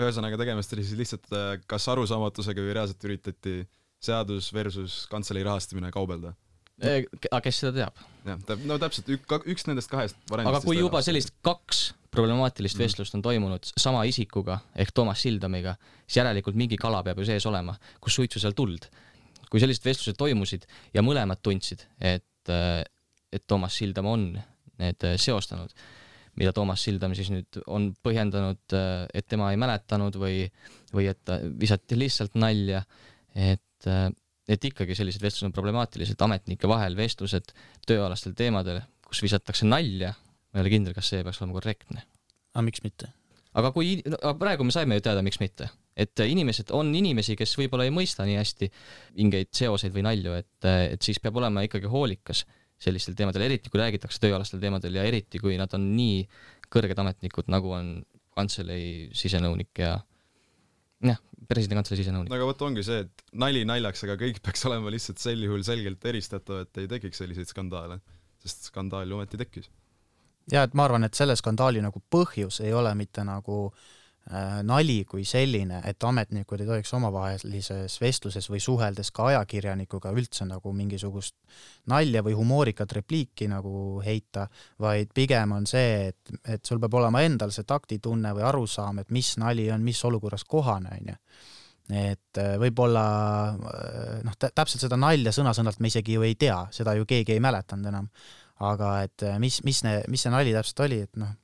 [0.00, 3.56] ühesõnaga, tegemist oli siis lihtsalt äh, kas arusaamatusega või reaalselt üritati
[4.04, 6.34] seadus versus kantselei rahastamine kaubelda?
[6.82, 8.04] Aga kes seda teab?
[8.24, 10.56] jah, no täpselt, üks nendest kahest variandist.
[10.56, 12.86] aga kui juba sellist kaks problemaatilist mm.
[12.86, 17.46] vestlust on toimunud sama isikuga ehk Toomas Sildamiga, siis järelikult mingi kala peab ju sees
[17.50, 18.86] olema, kus suitsu seal tuld
[19.54, 20.64] kui sellised vestlused toimusid
[20.96, 24.24] ja mõlemad tundsid, et, et Toomas Sildam on
[24.82, 25.70] need seostanud,
[26.40, 28.74] mida Toomas Sildam siis nüüd on põhjendanud,
[29.14, 30.48] et tema ei mäletanud või,
[30.90, 32.82] või et visati lihtsalt nalja,
[33.30, 33.90] et,
[34.48, 37.54] et ikkagi sellised vestlused on problemaatilised, ametnike vahel vestlused
[37.88, 40.12] tööalastel teemadel, kus visatakse nalja,
[40.52, 42.04] ma ei ole kindel, kas see peaks olema korrektne.
[42.54, 43.12] aga miks mitte?
[43.54, 47.54] aga kui no,, praegu me saime ju teada, miks mitte et inimesed, on inimesi, kes
[47.58, 48.68] võib-olla ei mõista nii hästi
[49.18, 52.42] mingeid seoseid või nalju, et, et siis peab olema ikkagi hoolikas
[52.84, 56.24] sellistel teemadel, eriti kui räägitakse tööalastel teemadel ja eriti kui nad on nii
[56.72, 57.94] kõrged ametnikud, nagu on
[58.34, 59.94] kantselei sisenõunik ja
[61.10, 62.32] jah, presidendi kantselei sisenõunik.
[62.32, 65.64] no aga vot ongi see, et nali naljaks, aga kõik peaks olema lihtsalt sel juhul
[65.66, 68.00] selgelt eristatav, et ei tekiks selliseid skandaale,
[68.44, 69.70] sest skandaal ju ometi tekkis.
[70.52, 73.92] ja et ma arvan, et selle skandaali nagu põhjus ei ole mitte nagu äh,
[74.64, 80.72] nali kui selline, et ametnikud ei tohiks omavahelises vestluses või suheldes ka ajakirjanikuga üldse nagu
[80.72, 81.34] mingisugust
[81.92, 84.46] nalja või humoorikat repliiki nagu heita,
[84.80, 89.12] vaid pigem on see, et, et sul peab olema endal see taktitunne või arusaam, et
[89.12, 91.18] mis nali on mis olukorras kohane, onju
[91.92, 93.04] et äh, võib-olla
[93.52, 97.44] äh, noh, täpselt seda nalja sõna-sõnalt me isegi ju ei tea, seda ju keegi ei
[97.44, 98.08] mäletanud enam.
[98.64, 101.34] aga et mis, mis mis see nali täpselt oli, et noh,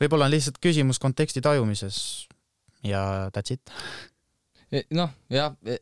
[0.00, 1.98] võib-olla on lihtsalt küsimus konteksti tajumises.
[2.84, 3.72] Ja that's it.
[4.74, 5.78] E, noh, jah, e,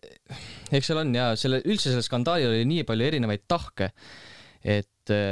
[0.75, 3.93] eks seal on ja selle, üldse sellel skandaalil oli nii palju erinevaid tahke,
[4.63, 5.23] et e,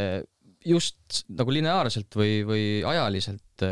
[0.67, 3.67] just nagu lineaarselt või, või ajaliselt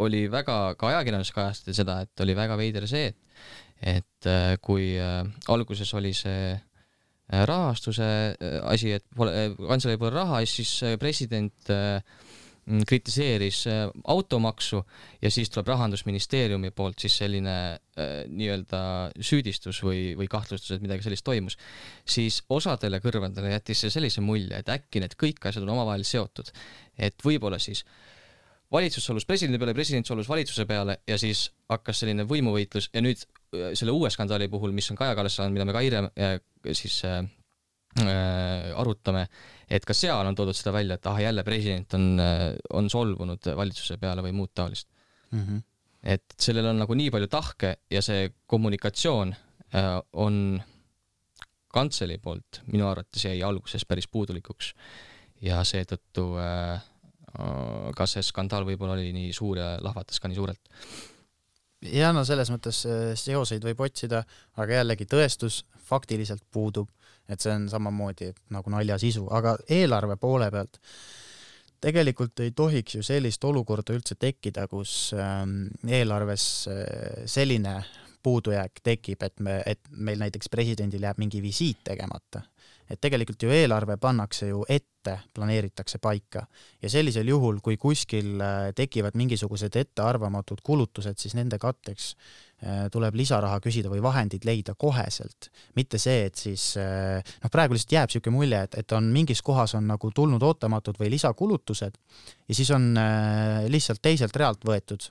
[0.00, 3.26] oli väga, ka ajakirjandus kajastati seda, et oli väga veider see, et
[3.80, 4.26] et
[4.60, 6.50] kui alguses oli see
[7.48, 8.08] rahastuse
[8.68, 12.02] asi, et pole, kantselei pole raha, siis president äh,
[12.86, 14.82] kritiseeris äh, automaksu
[15.22, 18.82] ja siis tuleb Rahandusministeeriumi poolt siis selline äh, nii-öelda
[19.20, 21.58] süüdistus või, või kahtlustus, et midagi sellist toimus,
[22.04, 26.52] siis osadele kõrvadele jättis see sellise mulje, et äkki need kõik asjad on omavahel seotud.
[26.98, 27.84] et võib-olla siis
[28.72, 33.18] valitsus solvus presidendi peale, president solvus valitsuse peale ja siis hakkas selline võimuvõitlus ja nüüd
[33.18, 36.38] äh, selle uue skandaali puhul, mis on Kaja Kallas saanud, mida me ka hiljem äh,
[36.72, 37.24] siis äh,
[37.98, 39.24] Äh, arutame,
[39.70, 43.52] et ka seal on toodud seda välja, et ah, jälle president on, äh, on solvunud
[43.56, 44.88] valitsuse peale või muud taolist
[45.30, 45.44] mm.
[45.44, 45.62] -hmm.
[46.14, 49.34] et sellel on nagu nii palju tahke ja see kommunikatsioon
[49.74, 50.60] äh, on
[51.70, 54.74] kantselei poolt minu arvates jäi alguses päris puudulikuks
[55.40, 56.24] ja seetõttu
[57.96, 60.72] ka see skandaal võib-olla oli nii suur ja lahvatas ka nii suurelt
[61.94, 62.82] ja no selles mõttes
[63.22, 64.24] seoseid võib otsida,
[64.58, 66.90] aga jällegi tõestus faktiliselt puudub
[67.30, 70.80] et see on samamoodi nagu nalja sisu, aga eelarve poole pealt
[71.80, 77.78] tegelikult ei tohiks ju sellist olukorda üldse tekkida, kus ähm, eelarves äh, selline
[78.22, 82.42] puudujääk tekib, et me, et meil näiteks presidendil jääb mingi visiit tegemata.
[82.90, 86.44] Et tegelikult ju eelarve pannakse ju ette, planeeritakse paika.
[86.82, 92.14] Ja sellisel juhul, kui kuskil äh, tekivad mingisugused ettearvamatud kulutused, siis nende katteks
[92.60, 95.46] Äh, tuleb lisaraha küsida või vahendid leida koheselt,
[95.78, 99.40] mitte see, et siis äh, noh, praegu lihtsalt jääb niisugune mulje, et, et on mingis
[99.40, 102.90] kohas on nagu tulnud ootamatud või lisakulutused ja siis on
[103.72, 105.08] lihtsalt teiselt realt võetud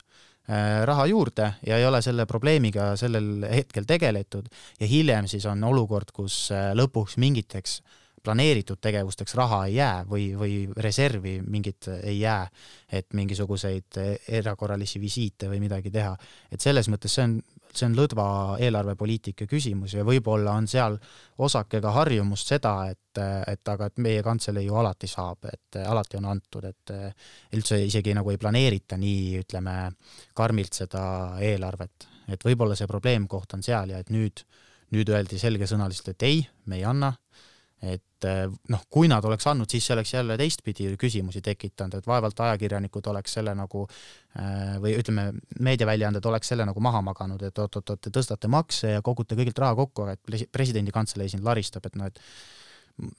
[0.86, 4.48] raha juurde ja ei ole selle probleemiga sellel hetkel tegeletud
[4.80, 7.76] ja hiljem siis on olukord, kus lõpuks mingiteks
[8.24, 12.48] planeeritud tegevusteks raha ei jää või, või reservi mingit ei jää,
[12.92, 16.16] et mingisuguseid erakorralisi visiite või midagi teha.
[16.52, 17.40] et selles mõttes see on,
[17.76, 18.26] see on lõdva
[18.62, 20.98] eelarvepoliitika küsimus ja võib-olla on seal
[21.46, 26.20] osake ka harjumust seda, et, et aga et meie kantselei ju alati saab, et alati
[26.20, 26.94] on antud, et
[27.58, 29.76] üldse isegi nagu ei planeerita nii, ütleme,
[30.38, 31.04] karmilt seda
[31.46, 32.08] eelarvet.
[32.30, 34.44] et võib-olla see probleemkoht on seal ja et nüüd,
[34.94, 37.14] nüüd öeldi selgesõnaliselt, et ei, me ei anna
[37.82, 42.08] et eh, noh, kui nad oleks andnud, siis see oleks jälle teistpidi küsimusi tekitanud, et
[42.10, 45.30] vaevalt ajakirjanikud oleks selle nagu eh, või ütleme,
[45.64, 49.78] meediaväljaanded oleks selle nagu maha maganud, et oot-oot-oot, te tõstate makse ja kogute kõigilt raha
[49.80, 52.20] kokku, et presidendi kantselei siin laristab, et noh, et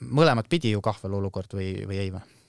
[0.05, 2.40] mõlemat pidi ju kahvel olukord või, või ei või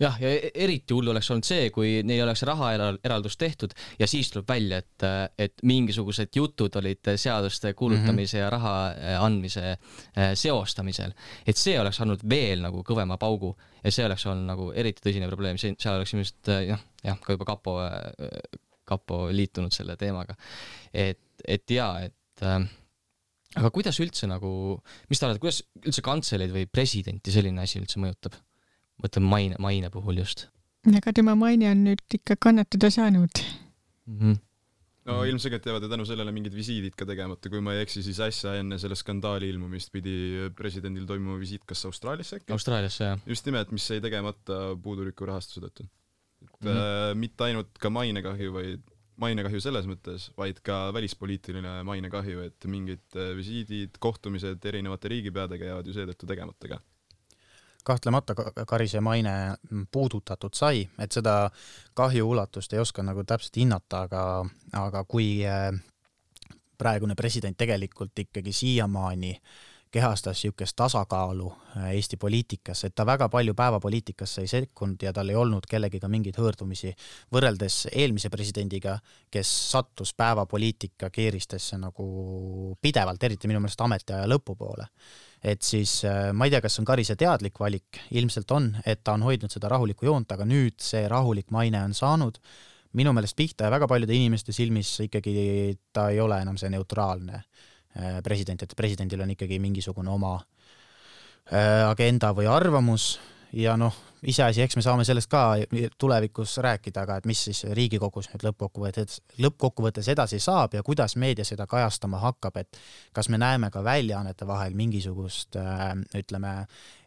[0.00, 4.30] jah, ja e-, eriti hull oleks olnud see, kui neil oleks rahaeraldus tehtud ja siis
[4.32, 5.06] tuleb välja, et,
[5.46, 8.44] et mingisugused jutud olid seaduste kuulutamise mm -hmm.
[8.44, 11.12] ja raha äh, andmise äh, seostamisel.
[11.46, 15.28] et see oleks andnud veel nagu kõvema paugu ja see oleks olnud nagu eriti tõsine
[15.28, 17.78] probleem, see, seal oleks ilmselt äh, jah, jah, ka juba kapo,
[18.84, 20.34] kapo liitunud selle teemaga.
[20.92, 22.62] et, et jaa, et äh,
[23.58, 24.52] aga kuidas üldse nagu,
[25.10, 28.38] mis sa arvad, kuidas üldse kantseleid või presidenti selline asi üldse mõjutab?
[29.02, 30.48] Mõtlen maine, maine puhul just.
[30.86, 33.44] aga tema maine on nüüd ikka kannatada saanud
[34.06, 34.18] mm.
[34.18, 34.40] -hmm
[35.08, 38.20] no ilmselgelt jäävad ju tänu sellele mingid visiidid ka tegemata, kui ma ei eksi, siis
[38.22, 40.14] äsja enne selle skandaali ilmumist pidi
[40.58, 42.52] presidendil toimuma visiit kas Austraaliasse äkki?
[42.54, 43.26] Austraaliasse, jah.
[43.26, 45.88] just nimelt, mis jäi tegemata puuduliku rahastuse tõttu.
[46.42, 47.10] et mm -hmm.
[47.10, 48.80] äh, mitte ainult ka mainekahju, vaid
[49.16, 55.86] mainekahju selles mõttes, vaid ka välispoliitiline mainekahju, et mingid äh, visiidid, kohtumised erinevate riigipeadega jäävad
[55.86, 56.80] ju seetõttu tegemata ka
[57.82, 58.34] kahtlemata
[58.66, 59.32] Karise maine
[59.92, 61.50] puudutatud sai, et seda
[61.98, 64.24] kahju ulatust ei oska nagu täpselt hinnata, aga,
[64.78, 65.70] aga kui äh,
[66.78, 69.34] praegune president tegelikult ikkagi siiamaani
[69.92, 75.28] kehastas niisugust tasakaalu äh, Eesti poliitikas, et ta väga palju päevapoliitikasse ei sekkunud ja tal
[75.28, 76.94] ei olnud kellegiga mingeid hõõrdumisi
[77.32, 78.96] võrreldes eelmise presidendiga,
[79.30, 82.06] kes sattus päevapoliitika keeristesse nagu
[82.80, 84.88] pidevalt, eriti minu meelest ametiaja lõpupoole.
[85.44, 89.02] Et siis äh, ma ei tea, kas see on Karise teadlik valik, ilmselt on, et
[89.04, 92.40] ta on hoidnud seda rahulikku joont, aga nüüd see rahulik maine on saanud.
[92.96, 95.34] Minu meelest pihta ja väga paljude inimeste silmis ikkagi
[95.92, 97.68] ta ei ole enam see neutraalne äh,
[98.24, 103.18] president, et presidendil on ikkagi mingisugune oma äh, agenda või arvamus
[103.52, 105.42] ja noh, iseasi, eks me saame sellest ka
[106.00, 111.44] tulevikus rääkida, aga et mis siis Riigikogus nüüd lõppkokkuvõttes, lõppkokkuvõttes edasi saab ja kuidas meedia
[111.44, 112.80] seda kajastama hakkab, et
[113.12, 116.54] kas me näeme ka väljaannete vahel mingisugust äh, ütleme,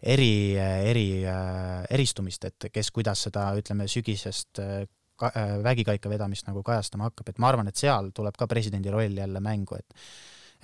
[0.03, 0.53] eri,
[0.91, 6.63] eri, äh, eristumist, et kes kuidas seda, ütleme, sügisest äh, ka, äh, vägikaika vedamist nagu
[6.63, 10.05] kajastama hakkab, et ma arvan, et seal tuleb ka presidendi roll jälle mängu, et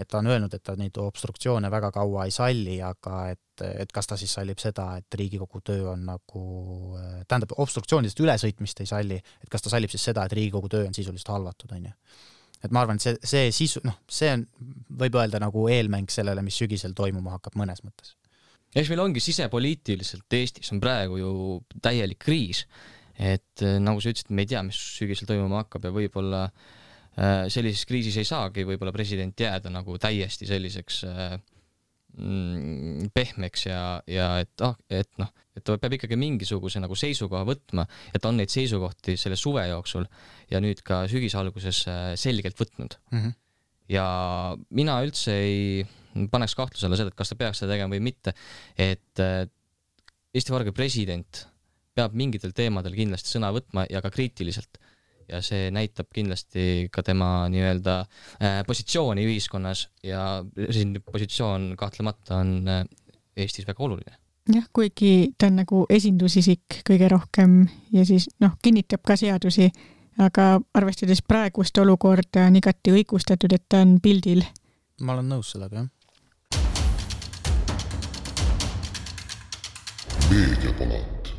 [0.02, 3.92] et ta on öelnud, et ta neid obstruktsioone väga kaua ei salli, aga et, et
[3.94, 6.44] kas ta siis sallib seda, et Riigikogu töö on nagu,
[7.28, 10.98] tähendab, obstruktsioonidest ülesõitmist ei salli, et kas ta sallib siis seda, et Riigikogu töö on
[10.98, 11.94] sisuliselt halvatud, on ju.
[12.62, 14.48] et ma arvan, et see, see sisu, noh, see on,
[15.04, 18.16] võib öelda nagu eelmäng sellele, mis sügisel toimuma hakkab mõnes mõttes.
[18.76, 21.32] eks meil ongi sisepoliitiliselt Eestis on praegu ju
[21.82, 22.66] täielik kriis,
[23.18, 26.81] et nagu sa ütlesid, me ei tea, mis sügisel toimuma hakkab ja võib-olla äh, Äh,
[27.52, 31.34] sellises kriisis ei saagi võib-olla president jääda nagu täiesti selliseks äh,
[32.16, 37.44] mm, pehmeks ja, ja et ah, et noh, et ta peab ikkagi mingisuguse nagu seisukoha
[37.48, 40.08] võtma ja ta on neid seisukohti selle suve jooksul
[40.52, 43.20] ja nüüd ka sügise alguses äh, selgelt võtnud mm.
[43.20, 43.38] -hmm.
[43.98, 44.08] ja
[44.70, 48.34] mina üldse ei paneks kahtluse alla seda, et kas ta peaks seda tegema või mitte,
[48.76, 49.20] et
[50.32, 51.46] Eesti Vabariigi president
[51.96, 54.80] peab mingitel teemadel kindlasti sõna võtma ja ka kriitiliselt
[55.32, 62.68] ja see näitab kindlasti ka tema nii-öelda äh, positsiooni ühiskonnas ja siin positsioon kahtlemata on
[62.68, 62.84] äh,
[63.38, 64.18] Eestis väga oluline
[64.52, 67.64] jah, kuigi ta on nagu esindusisik kõige rohkem
[67.94, 69.70] ja siis noh, kinnitab ka seadusi,
[70.20, 74.44] aga arvestades praegust olukorda on igati õigustatud, et ta on pildil.
[75.02, 75.90] ma olen nõus sellega, jah.
[80.32, 81.34] meediapalat.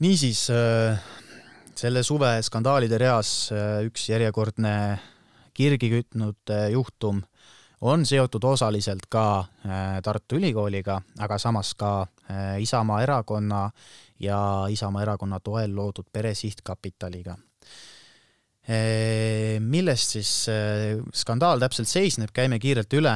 [0.00, 1.18] niisiis äh
[1.78, 4.72] selle suve skandaalide reas äh, üks järjekordne
[5.54, 7.20] kirgi kütnud äh, juhtum
[7.86, 12.06] on seotud osaliselt ka äh, Tartu Ülikooliga, aga samas ka
[12.60, 13.70] Isamaa erakonna
[14.20, 17.38] ja Isamaa erakonna toel loodud Pere Sihtkapitaliga
[18.68, 20.30] millest siis
[21.16, 23.14] skandaal täpselt seisneb, käime kiirelt üle.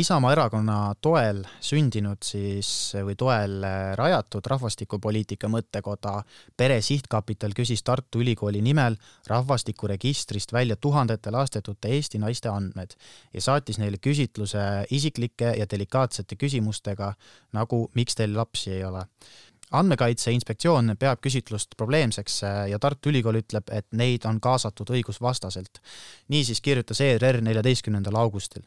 [0.00, 3.58] Isamaa erakonna toel sündinud siis või toel
[3.98, 6.14] rajatud rahvastikupoliitika mõttekoda
[6.56, 8.96] Pere Sihtkapital küsis Tartu Ülikooli nimel
[9.28, 12.96] rahvastikuregistrist välja tuhandete lastetute Eesti naiste andmed
[13.34, 17.12] ja saatis neile küsitluse isiklike ja delikaatsete küsimustega
[17.52, 19.04] nagu miks teil lapsi ei ole
[19.70, 25.80] andmekaitse Inspektsioon peab küsitlust probleemseks äh, ja Tartu Ülikool ütleb, et neid on kaasatud õigusvastaselt.
[26.28, 28.62] niisiis kirjutas ERR neljateistkümnendal augustil.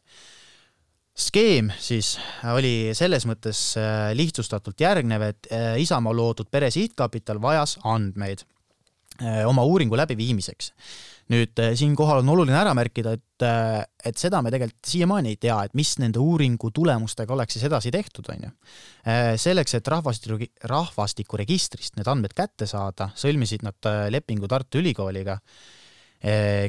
[1.16, 2.18] skeem siis
[2.54, 8.48] oli selles mõttes äh, lihtsustatult järgnev, et äh, Isamaa loodud Pere Sihtkapital vajas andmeid
[9.46, 10.72] oma uuringu läbiviimiseks
[11.32, 15.40] nüüd äh, siinkohal on oluline ära märkida, et, äh, et seda me tegelikult siiamaani ei
[15.42, 18.52] tea, et mis nende uuringu tulemustega oleks siis edasi tehtud, on ju.
[19.08, 25.40] Äh, selleks, et rahvastiku, rahvastikuregistrist need andmed kätte saada, sõlmisid nad lepingu Tartu Ülikooliga,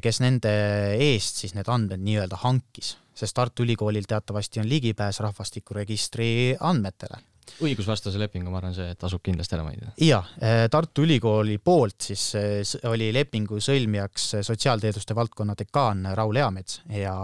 [0.02, 0.50] kes nende
[0.98, 7.20] eest siis need andmed nii-öelda hankis, sest Tartu Ülikoolil teatavasti on ligipääs rahvastikuregistri andmetele
[7.64, 9.92] õigusvastase lepingu, ma arvan, see tasub kindlasti ära mainida.
[10.02, 16.40] ja, eh, Tartu Ülikooli poolt siis eh, oli lepingu sõlmijaks eh, sotsiaalteaduste valdkonna dekaan Raul
[16.40, 17.14] Eamets ja,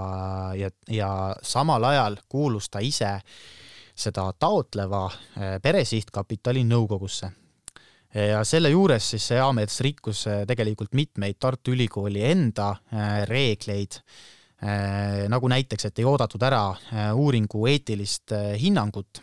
[0.56, 1.10] ja, ja
[1.42, 3.18] samal ajal kuulus ta ise
[4.00, 5.08] seda taotleva
[5.60, 7.28] Pere Sihtkapitali nõukogusse.
[8.14, 12.70] ja selle juures siis see Eamets rikkus tegelikult mitmeid Tartu Ülikooli enda
[13.28, 14.00] reegleid
[15.28, 16.62] nagu näiteks, et ei oodatud ära
[17.16, 19.20] uuringu eetilist hinnangut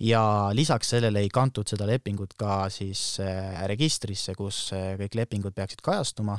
[0.00, 5.56] ja lisaks sellele ei kantud seda lepingut ka siis äh, registrisse, kus äh, kõik lepingud
[5.56, 6.38] peaksid kajastuma,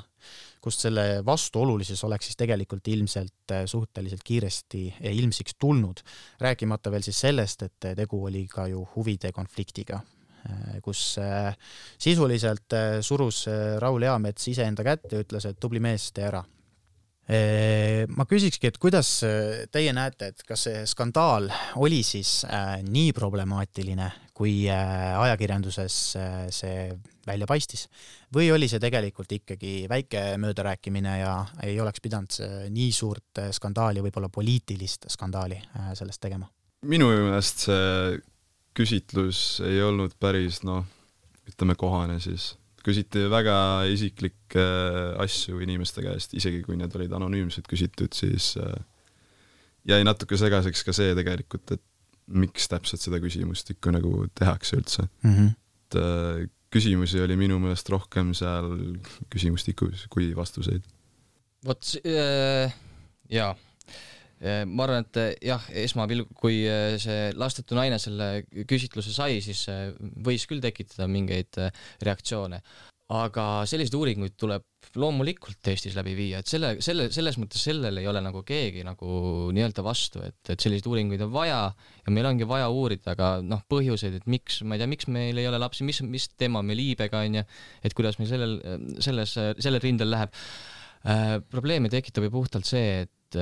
[0.63, 6.03] kust selle vastuolulisus oleks siis tegelikult ilmselt äh, suhteliselt kiiresti ilmsiks tulnud,
[6.39, 9.99] rääkimata veel siis sellest, et tegu oli ka ju huvide konfliktiga,
[10.81, 11.17] kus
[11.99, 13.41] sisuliselt surus
[13.83, 16.39] Raul Eamets iseenda kätte ja ütles, et tubli mees, tee ära
[17.29, 19.09] ma küsikski, et kuidas
[19.69, 21.45] teie näete, et kas see skandaal
[21.77, 22.39] oli siis
[22.87, 25.97] nii problemaatiline, kui ajakirjanduses
[26.55, 26.87] see
[27.29, 27.85] välja paistis
[28.33, 31.35] või oli see tegelikult ikkagi väike möödarääkimine ja
[31.67, 32.39] ei oleks pidanud
[32.73, 35.61] nii suurt skandaali, võib-olla poliitilist skandaali
[35.93, 36.49] sellest tegema?
[36.89, 38.17] minu meelest see
[38.79, 40.85] küsitlus ei olnud päris noh,
[41.49, 42.53] ütleme kohane siis
[42.85, 43.55] küsiti väga
[43.91, 44.65] isiklikke
[45.21, 48.75] asju inimeste käest, isegi kui need olid anonüümsed küsitud, siis äh,
[49.89, 51.85] jäi natuke segaseks ka see tegelikult, et
[52.29, 55.31] miks täpselt seda küsimust ikka nagu tehakse üldse mm.
[55.31, 55.55] -hmm.
[55.79, 58.69] et äh, küsimusi oli minu meelest rohkem seal
[59.33, 60.83] küsimustikus kui vastuseid.
[61.65, 62.75] vot äh,
[63.29, 69.11] jaa Äh, ma arvan, et äh, jah, esmapilgul, kui äh, see lastetu naine selle küsitluse
[69.11, 69.65] sai, siis
[70.23, 71.59] võis küll tekitada mingeid
[72.05, 72.63] reaktsioone.
[73.09, 74.61] aga selliseid uuringuid tuleb
[75.01, 79.49] loomulikult Eestis läbi viia, et selle, selle, selles mõttes sellele ei ole nagu keegi nagu
[79.53, 83.63] nii-öelda vastu, et, et selliseid uuringuid on vaja ja meil ongi vaja uurida ka noh,
[83.69, 86.83] põhjuseid, et miks, ma ei tea, miks meil ei ole lapsi, mis, mis teema meil
[86.85, 87.45] iibega on ju,
[87.81, 88.59] et kuidas meil sellel,
[89.01, 90.37] selles, sellel rindel läheb
[91.03, 91.39] äh,.
[91.49, 93.41] probleemi tekitab ju puhtalt see, et,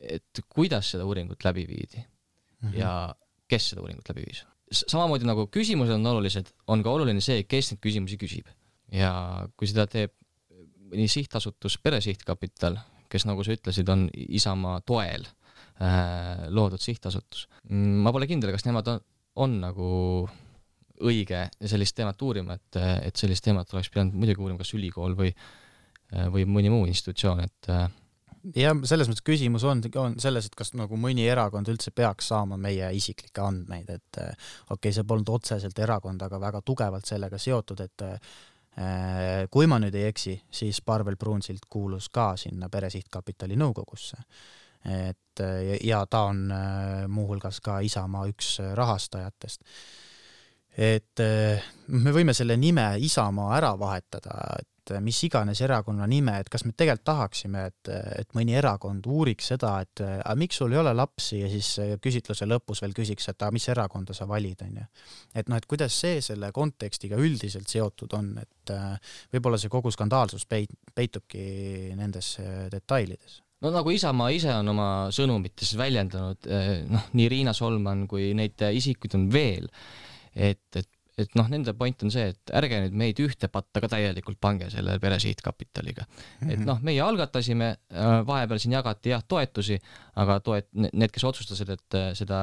[0.00, 2.78] et kuidas seda uuringut läbi viidi mm -hmm.
[2.78, 3.14] ja
[3.48, 4.44] kes seda uuringut läbi viis.
[4.70, 8.46] samamoodi nagu küsimused on olulised, on ka oluline see, kes neid küsimusi küsib
[8.92, 9.12] ja
[9.56, 10.12] kui seda teeb
[10.90, 12.76] nii sihtasutus Pere Sihtkapital,
[13.10, 15.26] kes, nagu sa ütlesid, on Isamaa toel
[15.82, 19.00] äh, loodud sihtasutus, mm, ma pole kindel, kas nemad on,
[19.36, 19.90] on nagu
[21.00, 25.30] õige sellist teemat uurima, et, et sellist teemat oleks pidanud muidugi uurima kas ülikool või,
[26.34, 27.86] või mõni muu institutsioon, et äh,
[28.56, 32.58] jah, selles mõttes küsimus on, on selles, et kas nagu mõni erakond üldse peaks saama
[32.60, 34.30] meie isiklikke andmeid, et äh,
[34.68, 38.08] okei okay,, see polnud otseselt erakond, aga väga tugevalt sellega seotud, et
[38.78, 44.20] Äh, kui ma nüüd ei eksi, siis Parvel Pruunsild kuulus ka sinna Pere Sihtkapitali nõukogusse.
[44.80, 45.40] et
[45.84, 49.60] ja ta on äh, muuhulgas ka Isamaa üks rahastajatest.
[50.78, 54.38] et äh, me võime selle nime Isamaa ära vahetada,
[54.90, 59.06] et et mis iganes erakonna nime, et kas me tegelikult tahaksime, et, et mõni erakond
[59.10, 61.72] uuriks seda, et aga miks sul ei ole lapsi ja siis
[62.02, 64.86] küsitluse lõpus veel küsiks, et aga mis erakonda sa valid, onju.
[65.34, 68.74] et noh, et kuidas see selle kontekstiga üldiselt seotud on, et
[69.32, 72.36] võib-olla see kogu skandaalsus peit-, peitubki nendes
[72.72, 76.46] detailides no nagu Isamaa ise on oma sõnumites väljendanud,
[76.92, 79.68] noh, nii Riina Solman kui neid isikuid on veel,
[80.32, 80.88] et, et
[81.22, 84.70] et noh, nende point on see, et ärge nüüd meid ühte patta ka täielikult pange
[84.72, 86.06] selle Pere Sihtkapitaliga
[86.50, 86.66] et mhm.
[86.68, 89.78] noh, meie algatasime, äh, vahepeal siin jagati jah toetusi,
[90.20, 92.40] aga toet-, need, kes otsustasid, et äh, seda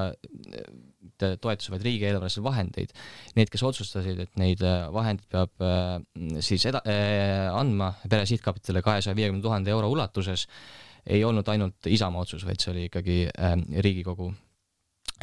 [1.07, 2.93] mitte toetusi, vaid riigieelarvelisi vahendeid,
[3.38, 6.84] need, kes otsustasid, et neid äh, vahendeid peab siis eda-,
[7.57, 10.47] andma Pere Sihtkapitalile kahesaja viiekümne tuhande euro ulatuses,
[11.07, 13.17] ei olnud ainult Isamaa otsus, vaid see oli ikkagi
[13.84, 14.32] Riigikogu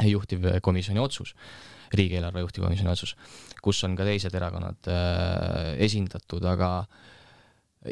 [0.03, 1.35] juhtivkomisjoni otsus
[1.97, 3.15] riigieelarve juhtivkomisjoni otsus,
[3.63, 6.69] kus on ka teised erakonnad äh, esindatud, aga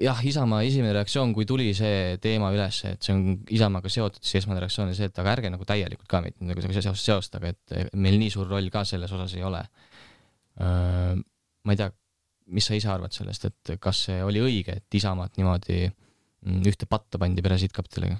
[0.01, 4.41] jah, Isamaa esimene reaktsioon, kui tuli see teema üles, et see on Isamaaga seotud, siis
[4.41, 7.93] esmane reaktsioon oli see, et aga ärge nagu täielikult ka meid nagu seost seostage, et
[7.99, 9.61] meil nii suur roll ka selles osas ei ole.
[10.61, 11.13] Äh,
[11.63, 11.91] ma ei tea,
[12.53, 16.89] mis sa ise arvad sellest, et kas see oli õige, et Isamaad niimoodi mm, ühte
[16.89, 18.19] patta pandi Pere Sihtkapitaliga?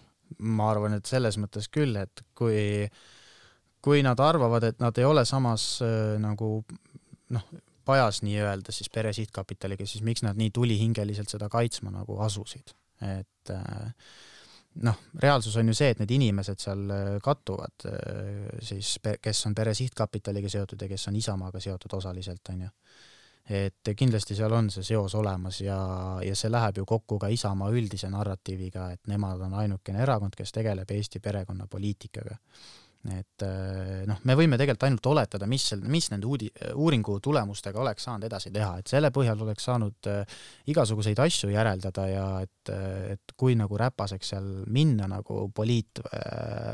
[0.49, 2.55] ma arvan, et selles mõttes küll, et kui
[2.88, 3.03] äh,
[3.84, 6.55] kui nad arvavad, et nad ei ole samas äh, nagu
[7.36, 7.47] noh,
[7.86, 12.71] pajas nii-öelda siis Pere Sihtkapitaliga, siis miks nad nii tulihingeliselt seda kaitsma nagu asusid,
[13.03, 13.89] et äh,
[14.88, 17.89] noh, reaalsus on ju see, et need inimesed seal äh, kattuvad
[18.63, 22.71] siis, kes on Pere Sihtkapitaliga seotud ja kes on Isamaaga seotud osaliselt, on ju.
[23.51, 25.75] et kindlasti seal on see seos olemas ja,
[26.23, 30.55] ja see läheb ju kokku ka Isamaa üldise narratiiviga, et nemad on ainukene erakond, kes
[30.55, 32.39] tegeleb Eesti perekonnapoliitikaga
[33.11, 38.05] et äh, noh, me võime tegelikult ainult oletada, mis mis nende uudi-, uuringu tulemustega oleks
[38.07, 40.37] saanud edasi teha, et selle põhjal oleks saanud äh,
[40.71, 45.99] igasuguseid asju järeldada ja et, äh, et kui nagu räpaseks seal minna nagu poliit,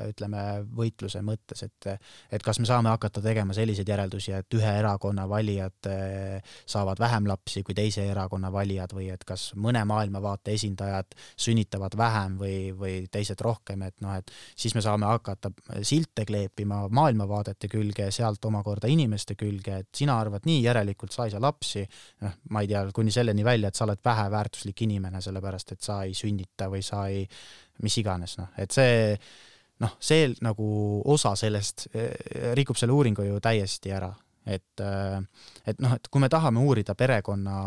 [0.10, 0.44] ütleme,
[0.76, 5.90] võitluse mõttes, et et kas me saame hakata tegema selliseid järeldusi, et ühe erakonna valijad
[6.70, 12.38] saavad vähem lapsi kui teise erakonna valijad või et kas mõne maailmavaate esindajad sünnitavad vähem
[12.40, 15.52] või, või teised rohkem, et noh, et siis me saame hakata
[15.82, 21.12] silte mõtte kleepima maailmavaadete külge ja sealt omakorda inimeste külge, et sina arvad nii, järelikult
[21.12, 21.86] sa ei saa lapsi,
[22.22, 26.04] noh, ma ei tea, kuni selleni välja, et sa oled väheväärtuslik inimene, sellepärast et sa
[26.04, 27.28] ei sünnita või sa ei,
[27.84, 29.18] mis iganes, noh, et see
[29.80, 34.12] noh, see nagu osa sellest eh, rikub selle uuringu ju täiesti ära
[34.50, 34.82] et,
[35.70, 37.58] et noh, et kui me tahame uurida perekonna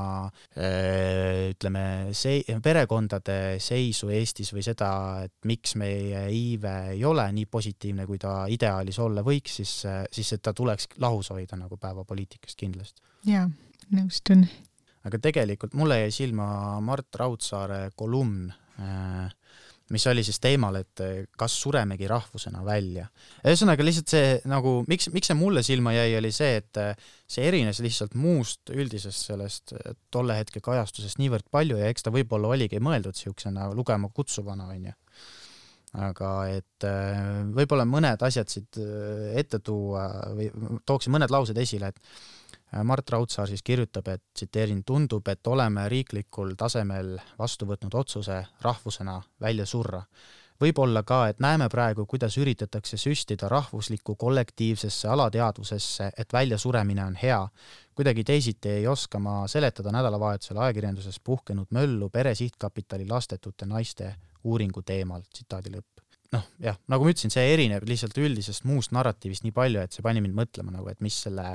[0.57, 1.85] ütleme,
[2.17, 4.91] see, perekondade seisu Eestis või seda,
[5.27, 9.75] et miks meie iive ei ole nii positiivne, kui ta ideaalis olla võiks, siis,
[10.13, 13.03] siis ta tuleks lahus hoida nagu päevapoliitikast kindlasti.
[13.29, 13.47] jaa,
[13.95, 14.47] nõustun.
[15.05, 19.31] aga tegelikult mulle jäi silma Mart Raudsaare kolumn äh,
[19.93, 23.09] mis oli siis teemal, et eh, kas suremegi rahvusena välja.
[23.45, 27.45] ühesõnaga lihtsalt see nagu, miks, miks see mulle silma jäi, oli see, et eh, see
[27.49, 32.55] erines lihtsalt muust üldisest sellest eh, tolle hetke kajastusest niivõrd palju ja eks ta võib-olla
[32.57, 34.97] oligi mõeldud niisugusena lugema kutsuvana, onju
[35.93, 36.85] aga et
[37.53, 38.79] võib-olla mõned asjad siit
[39.37, 40.47] ette tuua või
[40.89, 42.01] tooksin mõned laused esile, et
[42.85, 49.21] Mart Raudsaar siis kirjutab, et tsiteerin, tundub, et oleme riiklikul tasemel vastu võtnud otsuse rahvusena
[49.41, 50.03] välja surra.
[50.63, 57.49] võib-olla ka, et näeme praegu, kuidas üritatakse süstida rahvuslikku kollektiivsesse alateadvusesse, et väljasuremine on hea.
[57.95, 64.15] kuidagi teisiti ei oska ma seletada nädalavahetusel ajakirjanduses puhkenud möllu Pere Sihtkapitali lastetute naiste
[64.45, 65.92] uuringu teemal, tsitaadi lõpp
[66.33, 70.05] noh, jah, nagu ma ütlesin, see erineb lihtsalt üldisest muust narratiivist nii palju, et see
[70.05, 71.49] pani mind mõtlema nagu, et mis selle,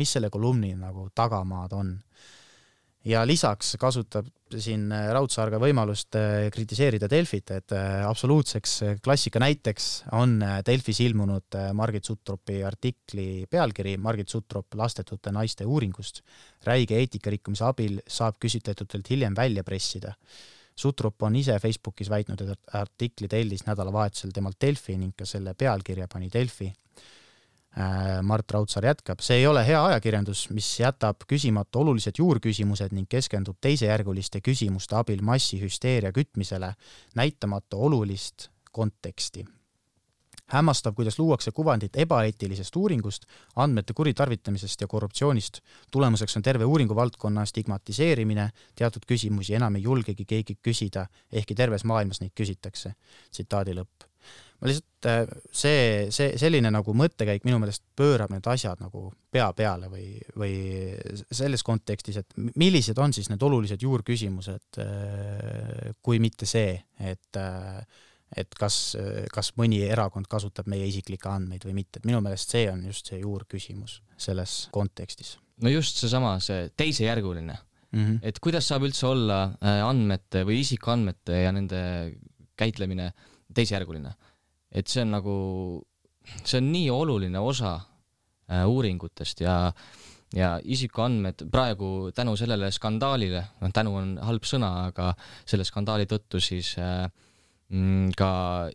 [0.00, 1.98] mis selle kolumni nagu tagamaad on.
[3.04, 4.28] ja lisaks kasutab
[4.62, 11.00] siin Raudsaar ka võimalust äh, kritiseerida Delfit, et äh, absoluutseks klassika näiteks on äh, Delfis
[11.02, 16.22] ilmunud Margit Sutropi artikli pealkiri Margit Sutrop lastetute naiste uuringust.
[16.64, 20.14] räige eetikarikkumise abil saab küsitletutelt hiljem välja pressida
[20.76, 26.08] Sutrop on ise Facebookis väitnud, et artikli tellis nädalavahetusel temalt Delfi ning ka selle pealkirja
[26.08, 26.72] pani Delfi.
[27.72, 33.08] Äh, Mart Raudsaar jätkab, see ei ole hea ajakirjandus, mis jätab küsimata olulised juurküsimused ning
[33.08, 36.74] keskendub teisejärguliste küsimuste abil massihüsteeria kütmisele,
[37.16, 39.46] näitamata olulist konteksti
[40.52, 43.24] hämmastav, kuidas luuakse kuvandit ebaeetilisest uuringust,
[43.56, 45.60] andmete kuritarvitamisest ja korruptsioonist.
[45.90, 52.20] tulemuseks on terve uuringuvaldkonna stigmatiseerimine, teatud küsimusi enam ei julgegi keegi küsida, ehkki terves maailmas
[52.20, 52.94] neid küsitakse.
[53.30, 54.08] tsitaadi lõpp.
[54.60, 59.52] ma lihtsalt, äh, see, see, selline nagu mõttekäik minu meelest pöörab need asjad nagu pea
[59.52, 60.54] peale või, või
[61.32, 67.82] selles kontekstis, et millised on siis need olulised juurküsimused, äh, kui mitte see, et äh,
[68.36, 68.96] et kas,
[69.32, 73.10] kas mõni erakond kasutab meie isiklikke andmeid või mitte, et minu meelest see on just
[73.10, 75.36] see juurküsimus selles kontekstis.
[75.62, 77.58] no just seesama, see teisejärguline
[77.92, 78.04] mm.
[78.04, 78.18] -hmm.
[78.22, 81.80] et kuidas saab üldse olla äh, andmete või isikuandmete ja nende
[82.56, 83.12] käitlemine
[83.54, 84.14] teisejärguline.
[84.72, 85.34] et see on nagu,
[86.44, 89.72] see on nii oluline osa äh, uuringutest ja
[90.32, 95.10] ja isikuandmed praegu tänu sellele skandaalile, noh tänu on halb sõna, aga
[95.44, 97.10] selle skandaali tõttu siis äh,
[98.16, 98.30] ka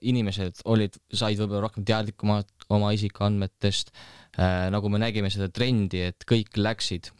[0.09, 6.25] inimesed olid, said võib-olla rohkem teadlikumad oma isikuandmetest äh,, nagu me nägime seda trendi, et
[6.27, 7.11] kõik läksid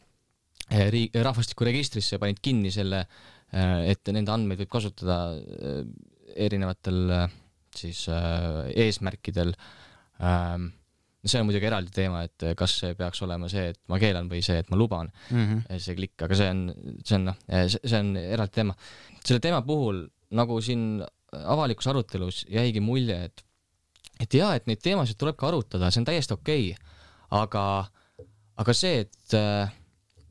[0.71, 5.19] äh, riik, rahvastikuregistrisse, panid kinni selle äh,, et nende andmeid võib kasutada
[6.37, 7.13] erinevatel
[7.77, 9.53] siis eesmärkidel
[10.17, 10.71] ähm,
[11.27, 14.41] see on muidugi eraldi teema, et kas see peaks olema see, et ma keelan või
[14.45, 15.79] see, et ma luban mm, -hmm.
[15.83, 16.61] see klikk, aga see on,
[17.03, 17.39] see on noh,
[17.73, 18.75] see on eraldi teema.
[19.23, 20.05] selle teema puhul,
[20.37, 21.03] nagu siin
[21.33, 23.43] avalikus arutelus jäigi mulje, et
[24.21, 26.95] et jaa, et neid teemasid tuleb ka arutada, see on täiesti okei okay.,
[27.37, 27.63] aga,
[28.57, 29.35] aga see, et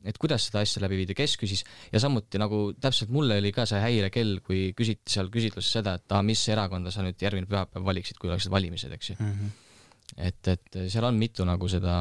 [0.07, 3.65] et kuidas seda asja läbi viidi, kes küsis ja samuti nagu täpselt mulle oli ka
[3.69, 7.87] see häirekell, kui küsiti seal küsitluses seda, et aa, mis erakonda sa nüüd järgmine pühapäev
[7.87, 9.33] valiksid, kui oleksid valimised, eks ju mm.
[9.33, 10.21] -hmm.
[10.29, 11.97] et, et seal on mitu nagu seda,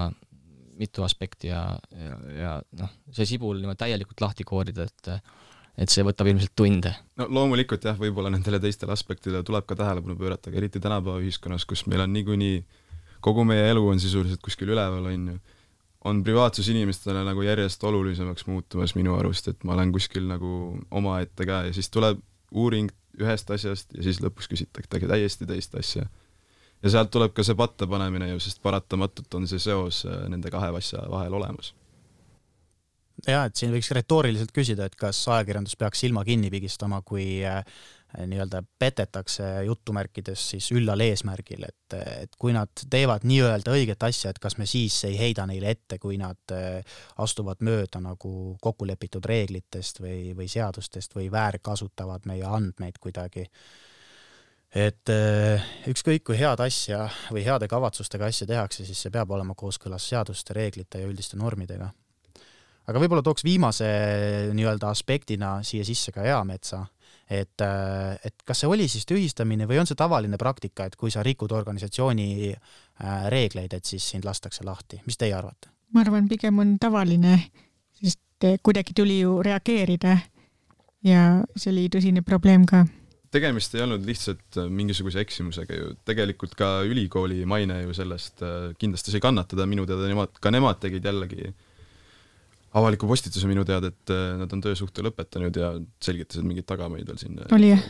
[0.79, 5.13] mitu aspekti ja, ja, ja noh, see sibul niimoodi täielikult lahti koorida, et
[5.77, 6.95] et see võtab ilmselt tunde.
[7.21, 11.67] no loomulikult jah, võib-olla nendele teistele aspektidele tuleb ka tähelepanu pöörata, aga eriti tänapäeva ühiskonnas,
[11.69, 12.65] kus meil on niikuinii
[13.27, 15.39] kogu meie elu on sisuliselt kuskil üleval, on ju,
[16.07, 20.53] on privaatsus inimestele nagu järjest olulisemaks muutumas minu arust, et ma olen kuskil nagu
[20.91, 22.21] omaette ka ja siis tuleb
[22.55, 26.07] uuring ühest asjast ja siis lõpuks küsitakse täiesti teist asja.
[26.83, 30.53] ja sealt tuleb ka see patta panemine ju, sest paratamatult on see seos äh, nende
[30.53, 31.73] kahe asja vahel olemas
[33.25, 37.63] jah, et siin võiks retooriliselt küsida, et kas ajakirjandus peaks silma kinni pigistama, kui äh,
[38.27, 44.41] nii-öelda petetakse jutumärkides siis üllal eesmärgil, et, et kui nad teevad nii-öelda õiget asja, et
[44.43, 50.01] kas me siis ei heida neile ette, kui nad äh, astuvad mööda nagu kokkulepitud reeglitest
[50.05, 53.49] või, või seadustest või väärkasutavad meie andmeid kuidagi.
[54.75, 59.55] et äh, ükskõik kui head asja või heade kavatsustega asja tehakse, siis see peab olema
[59.55, 61.93] kooskõlas seaduste, reeglite ja üldiste normidega
[62.87, 63.87] aga võib-olla tooks viimase
[64.55, 66.85] nii-öelda aspektina siia sisse ka Eametsa,
[67.31, 71.25] et, et kas see oli siis tühistamine või on see tavaline praktika, et kui sa
[71.27, 75.73] rikud organisatsiooni äh, reegleid, et siis sind lastakse lahti, mis teie arvate?
[75.95, 77.39] ma arvan, pigem on tavaline,
[77.97, 80.17] sest kuidagi tuli ju reageerida.
[81.07, 81.21] Ja
[81.55, 82.83] see oli tõsine probleem ka.
[83.33, 89.15] Tegemist ei olnud lihtsalt mingisuguse eksimusega ju, tegelikult ka ülikooli maine ju sellest äh, kindlasti
[89.15, 91.53] sai kannatada, minu teada nemad, ka nemad tegid jällegi
[92.77, 95.73] avaliku postituse minu teada, et äh, nad on töösuhte lõpetanud ja
[96.05, 97.49] selgitasid mingeid tagamaid veel sinna.
[97.57, 97.85] oli jah?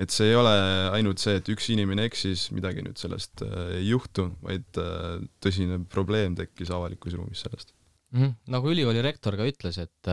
[0.00, 0.52] et see ei ole
[0.96, 5.82] ainult see, et üks inimene eksis, midagi nüüd sellest äh, ei juhtu, vaid äh, tõsine
[5.92, 7.74] probleem tekkis avalikus ruumis sellest
[8.12, 8.20] mm.
[8.20, 8.36] -hmm.
[8.56, 10.12] nagu ülikooli rektor ka ütles, et,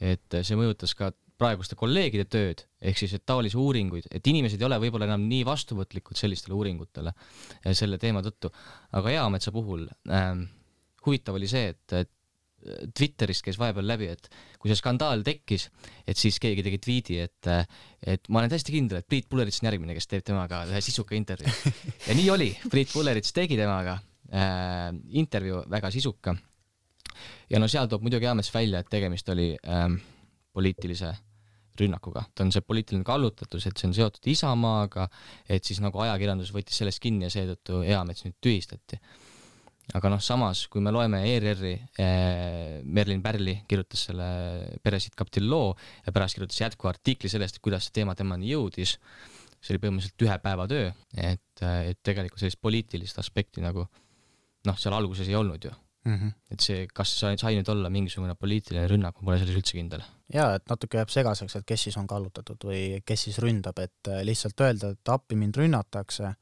[0.00, 4.66] et see mõjutas ka praeguste kolleegide tööd, ehk siis, et taolisi uuringuid, et inimesed ei
[4.68, 7.10] ole võib-olla enam nii vastuvõtlikud sellistele uuringutele
[7.74, 8.52] selle teema tõttu,
[8.94, 9.82] aga Eametsa puhul
[10.14, 10.44] ähm,
[11.06, 12.12] huvitav oli see, et, et
[12.96, 14.28] Twitterist käis vahepeal läbi, et
[14.60, 15.68] kui see skandaal tekkis,
[16.08, 17.50] et siis keegi tegi tweet'i, et
[18.14, 21.16] et ma olen täiesti kindel, et Priit Pullerits on järgmine, kes teeb temaga ühe sisuka
[21.16, 21.74] intervjuu.
[22.08, 23.98] ja nii oli, Priit Pullerits tegi temaga
[24.32, 24.90] äh,
[25.20, 26.36] intervjuu väga sisuka.
[27.50, 29.86] ja no seal toob muidugi meeles välja, et tegemist oli äh,
[30.52, 31.12] poliitilise
[31.80, 35.08] rünnakuga, ta on see poliitiline kallutatus, et see on seotud Isamaaga,
[35.50, 39.00] et siis nagu ajakirjandus võttis sellest kinni ja seetõttu Eamets nüüd tühistati
[39.92, 44.28] aga noh, samas kui me loeme ERR-i eh,, Merlin Pärli kirjutas selle
[44.82, 45.74] Peresiit kapteni loo
[46.06, 48.96] ja pärast kirjutas jätkuartikli sellest, kuidas see teema temani jõudis,
[49.60, 53.84] see oli põhimõtteliselt ühe päeva töö, et, et tegelikult sellist poliitilist aspekti nagu
[54.64, 55.72] noh, seal alguses ei olnud ju
[56.04, 56.16] mm.
[56.16, 56.32] -hmm.
[56.50, 60.04] et see, kas sai, sai nüüd olla mingisugune poliitiline rünnak, ma pole selles üldse kindel.
[60.32, 64.12] jaa, et natuke jääb segaseks, et kes siis on kallutatud või kes siis ründab, et
[64.24, 66.34] lihtsalt öelda, et appi mind rünnatakse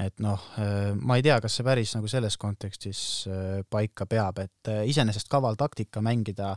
[0.00, 4.40] et noh, äh, ma ei tea, kas see päris nagu selles kontekstis äh, paika peab,
[4.42, 6.54] et äh, iseenesest kaval taktika mängida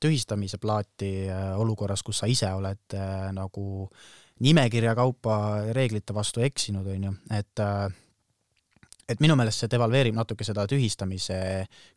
[0.00, 2.96] tühistamise plaati olukorras, kus sa ise oled
[3.32, 3.64] nagu
[4.44, 5.36] nimekirja kaupa
[5.72, 7.62] reeglite vastu eksinud, on ju, et
[9.08, 11.38] et minu meelest see devalveerib natuke seda tühistamise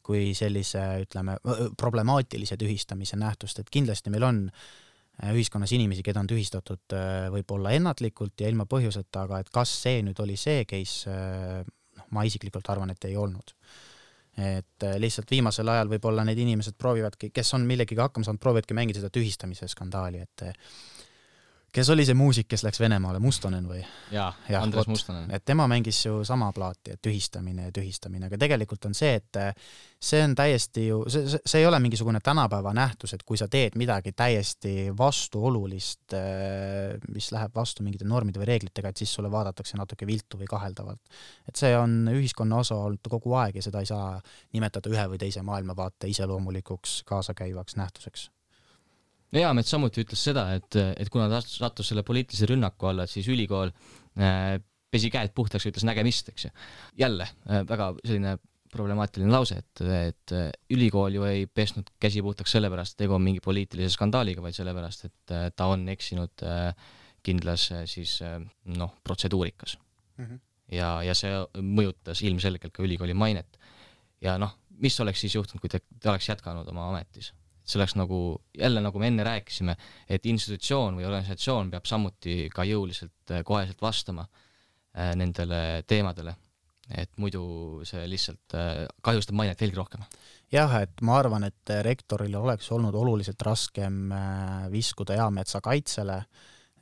[0.06, 1.36] kui sellise, ütleme,
[1.80, 4.87] problemaatilise tühistamise nähtust, et kindlasti meil on äh,
[5.34, 10.04] ühiskonnas inimesi, keda on tühistatud äh, võib-olla ennatlikult ja ilma põhjuseta, aga et kas see
[10.06, 11.62] nüüd oli see case, äh,
[11.98, 13.56] noh, ma isiklikult arvan, et ei olnud.
[14.38, 19.02] et lihtsalt viimasel ajal võib-olla need inimesed proovivadki, kes on millegagi hakkama saanud, proovivadki mängida
[19.02, 20.44] seda tühistamise skandaali, et
[21.78, 23.80] kes oli see muusik, kes läks Venemaale, Mustonen või?
[24.12, 25.30] jaa ja,, Andres Mustonen.
[25.34, 29.40] et tema mängis ju sama plaati, et tühistamine ja tühistamine, aga tegelikult on see, et
[30.10, 33.50] see on täiesti ju, see, see, see ei ole mingisugune tänapäeva nähtus, et kui sa
[33.52, 36.16] teed midagi täiesti vastuolulist,
[37.14, 41.20] mis läheb vastu mingite normide või reeglitega, et siis sulle vaadatakse natuke viltu või kaheldavalt.
[41.48, 44.18] et see on ühiskonna osa olnud kogu aeg ja seda ei saa
[44.54, 48.30] nimetada ühe või teise maailmavaate iseloomulikuks kaasakäivaks nähtuseks
[49.36, 53.28] Eamets samuti ütles seda, et, et kuna ta sattus selle poliitilise rünnaku alla, et siis
[53.32, 53.74] ülikool
[54.24, 54.54] äh,
[54.92, 56.52] pesi käed puhtaks ja ütles nägemist, eks ju.
[57.04, 58.38] jälle äh, väga selline
[58.72, 63.24] problemaatiline lause, et, et äh, ülikool ju ei pesnud käsi puhtaks sellepärast, et tegu on
[63.24, 66.46] mingi poliitilise skandaaliga, vaid sellepärast, et ta on eksinud
[67.28, 68.20] kindlas siis
[68.78, 70.26] noh, protseduurikas mm.
[70.26, 70.40] -hmm.
[70.78, 73.60] ja, ja see mõjutas ilmselgelt ka ülikooli mainet.
[74.22, 77.34] ja noh, mis oleks siis juhtunud, kui ta, ta oleks jätkanud oma ametis?
[77.68, 78.20] See oleks nagu,
[78.58, 79.76] jälle nagu me enne rääkisime,
[80.10, 86.36] et institutsioon või organisatsioon peab samuti ka jõuliselt äh, koheselt vastama äh, nendele teemadele.
[86.88, 90.06] et muidu see lihtsalt äh, kahjustab mainet veelgi rohkem.
[90.52, 94.14] jah, et ma arvan, et rektoril oleks olnud oluliselt raskem
[94.72, 96.22] viskuda Eametsa kaitsele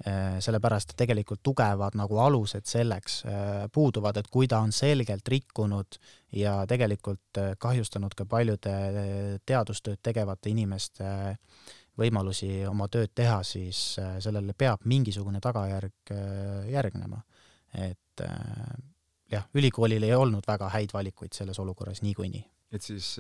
[0.04, 6.00] sellepärast et tegelikult tugevad nagu alused selleks äh, puuduvad, et kui ta on selgelt rikkunud
[6.36, 8.76] ja tegelikult äh, kahjustanud ka paljude
[9.48, 11.08] teadustööd tegevate inimeste
[11.96, 16.12] võimalusi oma tööd teha, siis sellele peab mingisugune tagajärg
[16.68, 17.22] järgnema.
[17.72, 18.24] et
[19.32, 22.44] jah, ülikoolil ei olnud väga häid valikuid selles olukorras niikuinii
[22.76, 23.16] et siis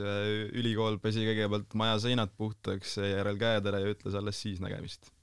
[0.51, 5.14] ülikool pesi kõigepealt maja seinad puhtaks, seejärel käed ära ja ütles alles siis nägemist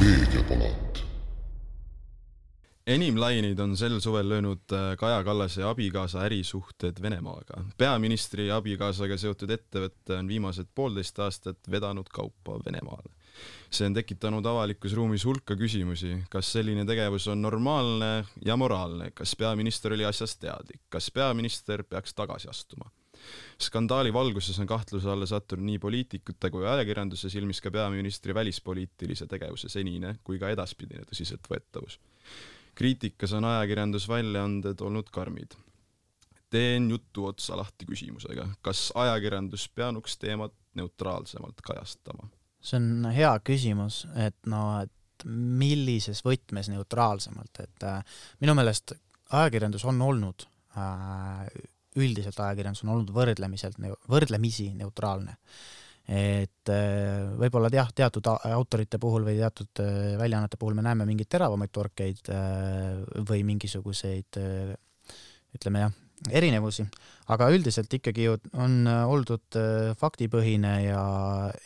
[0.00, 1.04] meediapalat.
[2.86, 7.64] enim laineid on sel suvel löönud äh, Kaja Kallase abikaasa ärisuhted Venemaaga.
[7.78, 13.12] peaministri abikaasaga seotud ettevõte on viimased poolteist aastat vedanud kaupa Venemaale.
[13.70, 19.36] see on tekitanud avalikus ruumis hulka küsimusi, kas selline tegevus on normaalne ja moraalne, kas
[19.36, 22.90] peaminister oli asjast teadlik, kas peaminister peaks tagasi astuma
[23.60, 29.68] skandaali valguses on kahtluse alla sattunud nii poliitikute kui ajakirjanduse silmis ka peaministri välispoliitilise tegevuse
[29.68, 31.98] senine kui ka edaspidine tõsiseltvõetavus.
[32.74, 35.54] kriitikas on ajakirjandusväljaanded olnud karmid.
[36.50, 42.30] teen jutu otsa lahti küsimusega, kas ajakirjandus peanuks teemat neutraalsemalt kajastama?
[42.60, 48.00] see on hea küsimus, et no, et millises võtmes neutraalsemalt, et äh,
[48.40, 48.94] minu meelest
[49.30, 50.46] ajakirjandus on olnud
[50.76, 51.46] äh,
[51.98, 53.78] üldiselt ajakirjandus on olnud võrdlemiselt,
[54.10, 55.36] võrdlemisi neutraalne.
[56.10, 61.28] et äh, võib-olla jah, teatud autorite puhul või teatud äh, väljaannete puhul me näeme mingeid
[61.30, 64.38] teravamaid torkeid äh, või mingisuguseid
[65.54, 65.92] ütleme jah,
[66.30, 66.86] erinevusi,
[67.30, 69.58] aga üldiselt ikkagi ju on oldud
[69.98, 71.04] faktipõhine ja,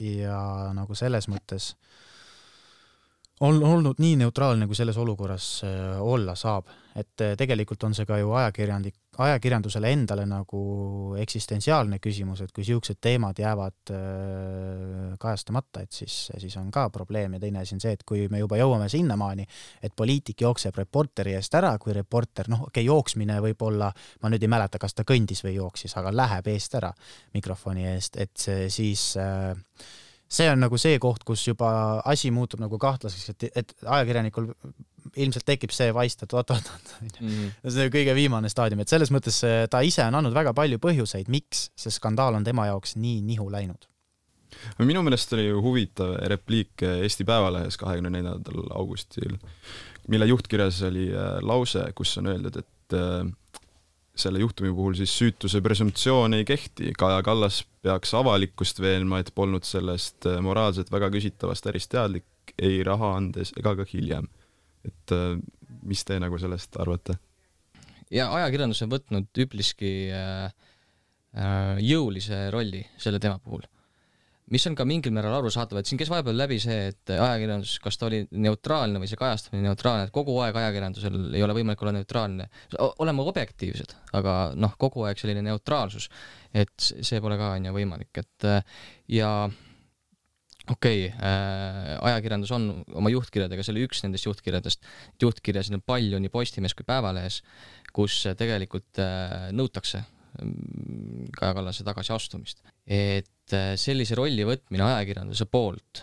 [0.00, 0.40] ja
[0.76, 1.74] nagu selles mõttes
[3.40, 8.06] on olnud nii neutraalne, kui selles olukorras äh, olla saab, et äh, tegelikult on see
[8.06, 10.60] ka ju ajakirjandik, ajakirjandusele endale nagu
[11.18, 17.34] eksistentsiaalne küsimus, et kui niisugused teemad jäävad äh, kajastamata, et siis, siis on ka probleem.
[17.34, 19.48] Ja teine asi on see, et kui me juba jõuame sinnamaani,
[19.82, 23.90] et poliitik jookseb reporteri eest ära, kui reporter, noh, okei okay,, jooksmine võib olla,
[24.22, 26.94] ma nüüd ei mäleta, kas ta kõndis või jooksis, aga läheb eest ära
[27.34, 29.50] mikrofoni eest, et see siis äh,
[30.34, 31.70] see on nagu see koht, kus juba
[32.10, 34.50] asi muutub nagu kahtlaseks, et, et ajakirjanikul
[35.20, 39.40] ilmselt tekib see vaist, et oot-oot-oot mm., see on kõige viimane staadium, et selles mõttes
[39.70, 43.46] ta ise on andnud väga palju põhjuseid, miks see skandaal on tema jaoks nii nihu
[43.52, 43.88] läinud.
[44.78, 49.38] minu meelest oli ju huvitav repliik Eesti Päevalehes kahekümne neljandal augustil,
[50.08, 53.24] mille juhtkirjas oli äh, lause, kus on öeldud, et äh,
[54.16, 59.66] selle juhtumi puhul siis süütuse presumptsioon ei kehti, Kaja Kallas peaks avalikkust veenma, et polnud
[59.66, 64.28] sellest äh, moraalselt väga küsitavast ärist teadlik ei raha andes ega ka hiljem.
[64.84, 65.38] et äh,
[65.82, 67.18] mis te nagu sellest arvate?
[68.10, 70.48] ja ajakirjandus on võtnud üpriski äh,
[71.82, 73.66] jõulise rolli selle teema puhul
[74.54, 77.98] mis on ka mingil määral arusaadav, et siin käis vahepeal läbi see, et ajakirjandus, kas
[77.98, 81.96] ta oli neutraalne või see kajastamine neutraalne, et kogu aeg ajakirjandusel ei ole võimalik olla
[81.98, 82.48] neutraalne.
[83.02, 86.08] oleme objektiivsed, aga noh, kogu aeg selline neutraalsus,
[86.54, 88.48] et see pole ka on ju võimalik, et
[89.18, 89.30] ja
[90.70, 94.86] okei okay, äh,, ajakirjandus on oma juhtkirjadega, see oli üks nendest juhtkirjadest,
[95.22, 97.42] juhtkirjasid on palju nii Postimehes kui Päevalehes,
[97.94, 100.00] kus tegelikult äh, nõutakse
[100.40, 102.64] mm, Kaja Kallase tagasiastumist.
[102.86, 106.00] Et Äh, sellise rolli võtmine ajakirjanduse poolt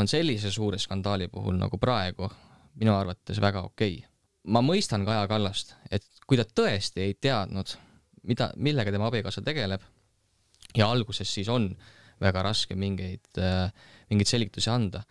[0.00, 2.26] on sellise suure skandaali puhul nagu praegu
[2.80, 4.00] minu arvates väga okei.
[4.00, 4.08] Okay..
[4.50, 7.76] ma mõistan Kaja Kallast, et kui ta tõesti ei teadnud,
[8.26, 9.84] mida, millega tema abikaasa tegeleb
[10.74, 11.68] ja alguses siis on
[12.20, 13.70] väga raske mingeid, äh,
[14.10, 15.04] mingeid selgitusi anda,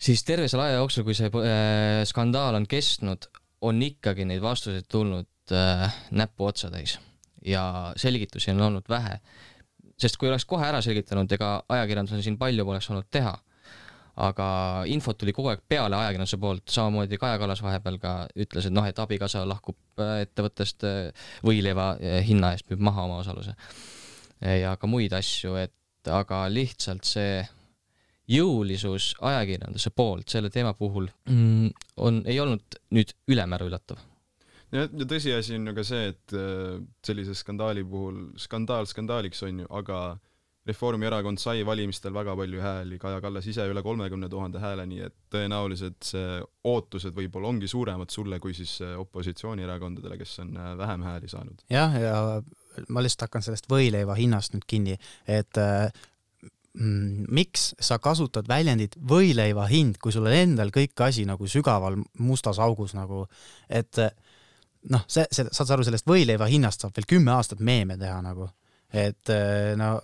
[0.00, 3.28] siis terve selle aja jooksul, kui see äh, skandaal on kestnud,
[3.68, 6.96] on ikkagi neid vastuseid tulnud äh, näppu otsa täis
[7.44, 9.20] ja selgitusi on olnud vähe
[10.00, 13.34] sest kui oleks kohe ära selgitanud, ega ajakirjandusel siin palju poleks olnud teha.
[14.16, 14.46] aga
[14.88, 18.86] infot tuli kogu aeg peale ajakirjanduse poolt, samamoodi Kaja Kallas vahepeal ka ütles, et noh,
[18.88, 23.52] et abikaasa lahkub äh, ettevõttest äh, võileiva äh, hinna eest, müüb maha oma osaluse.
[24.40, 27.44] ja ka muid asju, et aga lihtsalt see
[28.32, 31.70] jõulisus ajakirjanduse poolt selle teema puhul mm,
[32.00, 34.00] on, ei olnud nüüd ülemäära üllatav
[34.74, 39.64] ja, ja tõsiasi on ju ka see, et äh, sellise skandaali puhul, skandaal skandaaliks on
[39.64, 40.00] ju, aga
[40.66, 45.14] Reformierakond sai valimistel väga palju hääli, Kaja Kallas ise üle kolmekümne tuhande hääle, nii et
[45.30, 51.06] tõenäoliselt see ootused võib-olla ongi suuremad sulle kui siis äh, opositsioonierakondadele, kes on äh, vähem
[51.06, 51.62] hääli saanud.
[51.70, 52.18] jah, ja
[52.90, 54.98] ma lihtsalt hakkan sellest võileiva hinnast nüüd kinni,
[55.30, 55.62] et
[56.76, 61.98] mm, miks sa kasutad väljendit võileiva hind, kui sul on endal kõik asi nagu sügaval
[62.18, 63.24] mustas augus nagu,
[63.70, 64.10] et äh,
[64.92, 68.18] noh, see, see, saad sa aru, sellest võileiva hinnast saab veel kümme aastat meeme teha
[68.24, 68.48] nagu,
[68.92, 69.96] et eh, no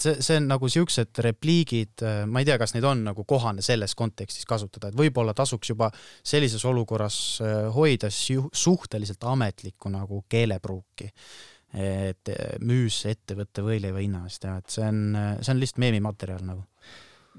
[0.00, 3.64] see, see on nagu siuksed repliigid, eh, ma ei tea, kas neid on nagu kohane
[3.64, 5.90] selles kontekstis kasutada, et võib-olla tasuks juba
[6.22, 11.12] sellises olukorras eh, hoida suhteliselt ametlikku nagu keelepruuki.
[11.70, 12.26] et
[12.66, 16.64] müüs ettevõtte võileiva hinna eest ja et see on, see on lihtsalt meemimaterjal nagu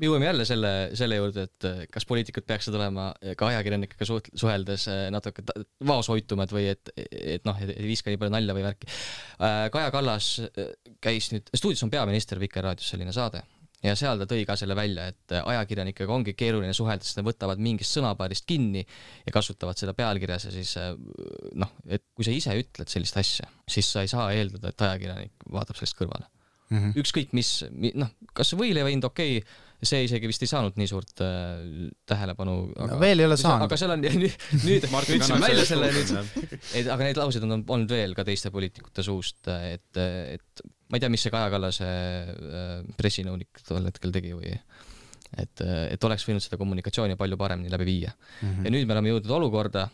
[0.02, 4.08] me jõuame jälle selle, selle juurde, et äh, kas poliitikud peaksid olema äh, ka ajakirjanikega
[4.10, 5.46] suht-, suheldes äh, natuke
[5.88, 8.90] vaoshoitumad või et, et noh, ei viska nii palju nalja või värki.
[9.74, 10.34] Kaja Kallas
[11.04, 13.44] käis nüüd, stuudios on peaminister Vikerraadios selline saade
[13.82, 17.62] ja seal ta tõi ka selle välja, et ajakirjanikega ongi keeruline suhelda, sest nad võtavad
[17.62, 20.76] mingist sõnapaarist kinni ja kasutavad seda pealkirjas ja siis
[21.58, 25.50] noh, et kui sa ise ütled sellist asja, siis sa ei saa eeldada, et ajakirjanik
[25.50, 26.30] vaatab sellest kõrvale
[26.72, 26.78] mm.
[26.78, 27.02] -hmm.
[27.02, 27.52] ükskõik mis,
[27.98, 32.56] noh, kas võileiva hind okei okay,, see isegi vist ei saanud nii suurt äh, tähelepanu.
[32.76, 33.66] no veel ei ole saanud.
[33.66, 37.96] aga seal on nüüd, nüüd ütlesime välja selle nüüd, et aga neid lauseid on olnud
[37.96, 42.76] veel ka teiste poliitikute suust, et, et ma ei tea, mis see Kaja Kallase äh,
[43.00, 48.14] pressinõunik tol hetkel tegi või et, et oleks võinud seda kommunikatsiooni palju paremini läbi viia
[48.14, 48.46] mm.
[48.46, 48.64] -hmm.
[48.68, 49.88] ja nüüd me oleme jõudnud olukorda,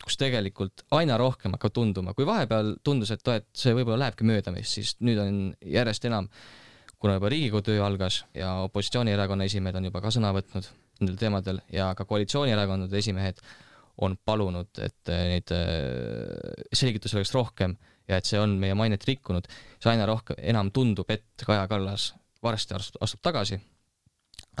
[0.00, 4.54] kus tegelikult aina rohkem hakkab tunduma, kui vahepeal tundus, et, et see võib-olla lähebki mööda
[4.54, 6.63] meist, siis nüüd on järjest enam äh,
[7.04, 10.70] kuna juba Riigikogu töö algas ja opositsioonierakonna esimehed on juba ka sõna võtnud
[11.02, 13.42] nendel teemadel ja ka koalitsioonierakondade esimehed
[14.04, 17.76] on palunud, et neid äh, selgitusi oleks rohkem
[18.08, 19.46] ja et see on meie mainet rikkunud,
[19.76, 23.60] siis aina rohkem, enam tundub, et Kaja Kallas varsti astub tagasi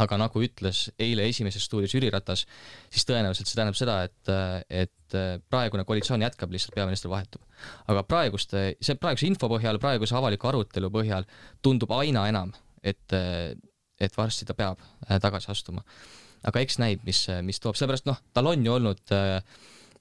[0.00, 2.44] aga nagu ütles eile Esimeses stuudios Jüri Ratas,
[2.92, 4.32] siis tõenäoliselt see tähendab seda, et,
[4.70, 5.18] et
[5.50, 7.42] praegune koalitsioon jätkab, lihtsalt peaminister vahetub.
[7.90, 11.28] aga praeguste, see praeguse info põhjal, praeguse avaliku arutelu põhjal
[11.62, 15.84] tundub aina enam, et, et varsti ta peab äh, tagasi astuma.
[16.44, 19.38] aga eks näib, mis, mis toob, sellepärast noh, tal on ju olnud äh,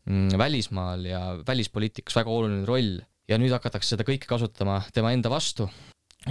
[0.09, 2.97] mm, välismaal ja välispoliitikas väga oluline roll
[3.29, 5.69] ja nüüd hakatakse seda kõike kasutama tema enda vastu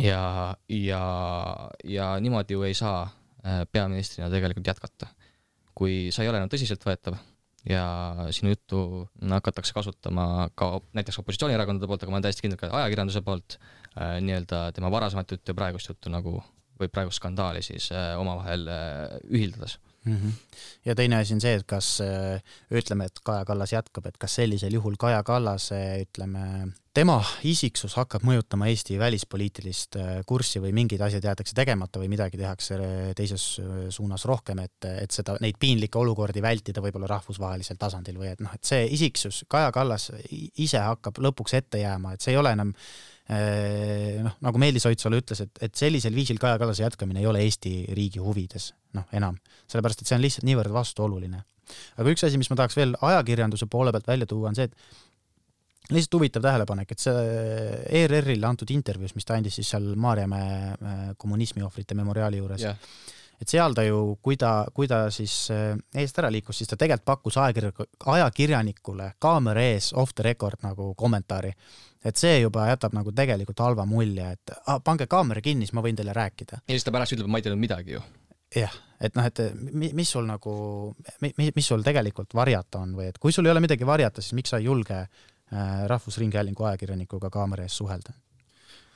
[0.02, 1.02] ja, ja,
[1.84, 3.21] ja niimoodi ju ei saa äh,
[3.72, 5.06] peaministrina tegelikult jätkata.
[5.74, 7.16] kui sa ei ole enam tõsiseltvõetav
[7.68, 7.84] ja
[8.30, 13.22] sinu juttu hakatakse kasutama ka näiteks opositsioonierakondade poolt, aga ma olen täiesti kindel ka ajakirjanduse
[13.26, 16.36] poolt äh, nii-öelda tema varasemat juttu ja praegust juttu nagu
[16.80, 20.16] või praegust skandaali siis äh, omavahel äh, ühildades mm.
[20.16, 20.32] -hmm.
[20.84, 24.34] ja teine asi on see, et kas äh, ütleme, et Kaja Kallas jätkab, et kas
[24.34, 31.00] sellisel juhul Kaja Kallase, ütleme, tema isiksus hakkab mõjutama Eesti välispoliitilist äh, kurssi või mingid
[31.00, 32.78] asjad jäetakse tegemata või midagi tehakse
[33.16, 33.46] teises
[33.88, 38.52] suunas rohkem, et, et seda, neid piinlikke olukordi vältida võib-olla rahvusvahelisel tasandil või et noh,
[38.54, 40.10] et see isiksus, Kaja Kallas
[40.56, 42.74] ise hakkab lõpuks ette jääma, et see ei ole enam
[43.32, 47.72] noh, nagu Meelis Oidsalu ütles, et, et sellisel viisil Kaja Kallase jätkamine ei ole Eesti
[47.96, 49.38] riigi huvides, noh enam,
[49.70, 51.44] sellepärast et see on lihtsalt niivõrd vastuoluline.
[51.96, 54.76] aga üks asi, mis ma tahaks veel ajakirjanduse poole pealt välja tuua, on see, et
[55.92, 57.24] lihtsalt huvitav tähelepanek, et see
[58.02, 62.78] ERR-ile antud intervjuus, mis ta andis siis seal Maarjamäe äh, kommunismiohvrite memoriaali juures yeah.,
[63.42, 66.78] et seal ta ju, kui ta, kui ta siis äh, eest ära liikus, siis ta
[66.78, 71.50] tegelikult pakkus ajakirja, ajakirjanikule kaamera ees off the record nagu kommentaari.
[72.04, 75.84] Et see juba jätab nagu tegelikult halva mulje, et ah, pange kaamera kinni, siis ma
[75.84, 76.62] võin teile rääkida.
[76.66, 78.02] ja siis ta pärast ütleb, ma ei teadnud midagi ju
[78.56, 79.40] jah, et noh, et
[79.72, 80.54] mis sul nagu,
[81.22, 84.52] mis sul tegelikult varjata on või et kui sul ei ole midagi varjata, siis miks
[84.52, 85.08] sa ei julge äh,
[85.90, 88.14] Rahvusringhäälingu ajakirjanikuga kaamera ees suhelda?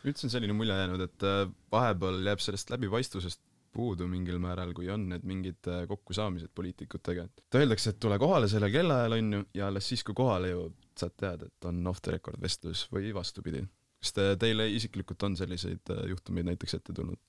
[0.06, 3.40] üldse on selline mulje jäänud, et äh, vahepeal jääb sellest läbipaistvusest
[3.76, 8.48] puudu mingil määral, kui on need mingid äh, kokkusaamised poliitikutega, et öeldakse, et tule kohale
[8.52, 12.02] sellel kellaajal, on ju, ja alles siis, kui kohale jõuad, saad teada, et on off
[12.04, 13.64] the record vestlus või vastupidi.
[14.02, 17.20] kas te, teile isiklikult on selliseid äh, juhtumeid näiteks ette tulnud?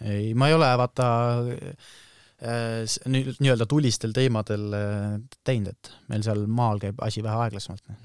[0.00, 1.08] ei, ma ei ole vaata
[1.48, 4.68] äh, nii-öelda tulistel teemadel
[5.44, 7.96] teinud, et meil seal maal käib asi vähe aeglasemalt.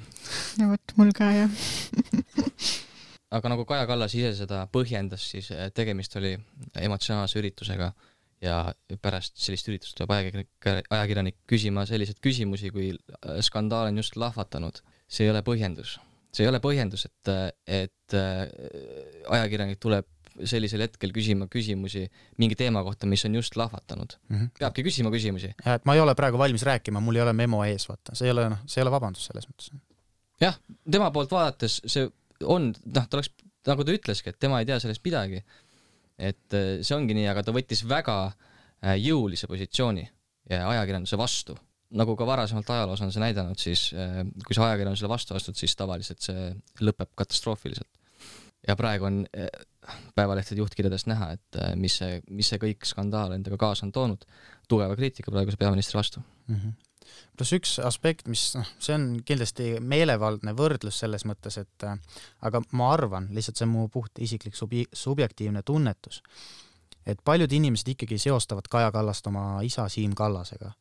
[0.62, 1.60] no vot, mul ka jah
[3.38, 6.36] aga nagu Kaja Kallas ise seda põhjendas, siis tegemist oli
[6.82, 7.92] emotsionaalse üritusega
[8.44, 8.58] ja
[9.02, 12.92] pärast sellist üritust tuleb ajakirjanik, ajakirjanik küsima selliseid küsimusi, kui
[13.46, 14.82] skandaal on just lahvatanud.
[15.08, 16.00] See ei ole põhjendus.
[16.34, 17.32] see ei ole põhjendus, et,
[17.68, 18.44] et eh,
[19.30, 20.08] ajakirjanik tuleb
[20.50, 22.08] sellisel hetkel küsima küsimusi
[22.42, 24.38] mingi teema kohta, mis on just lahvatanud mm.
[24.38, 24.52] -hmm.
[24.60, 25.54] peabki küsima küsimusi.
[25.66, 28.28] jah, et ma ei ole praegu valmis rääkima, mul ei ole memo ees, vaata, see
[28.28, 29.70] ei ole noh, see ei ole vabandus selles mõttes.
[30.42, 30.58] jah,
[30.92, 32.10] tema poolt vaadates see
[32.44, 33.30] on, noh, ta oleks,
[33.68, 35.44] nagu ta ütleski, et tema ei tea sellest midagi.
[36.18, 40.10] et äh, see ongi nii, aga ta võttis väga äh, jõulise positsiooni
[40.50, 41.56] ajakirjanduse vastu.
[41.94, 45.76] Nagu ka varasemalt ajaloos on see näidanud, siis äh, kui sa ajakirjandusele vastu astud, siis
[45.80, 46.50] tavaliselt see
[46.82, 47.90] lõpeb katastroofiliselt.
[48.68, 49.26] ja praegu on
[50.16, 54.24] päevalehtede juhtkirjadest näha, et mis see, mis see kõik skandaal endaga kaasa on toonud,
[54.72, 56.56] tugeva kriitika praeguse peaministri vastu mm.
[56.56, 56.82] -hmm
[57.38, 61.98] pluss üks aspekt, mis noh, see on kindlasti meelevaldne võrdlus selles mõttes, et äh,
[62.46, 66.22] aga ma arvan, lihtsalt see on mu puht isiklik subi-, subjektiivne tunnetus,
[67.06, 70.72] et paljud inimesed ikkagi seostavad Kaja Kallast oma isa Siim Kallasega.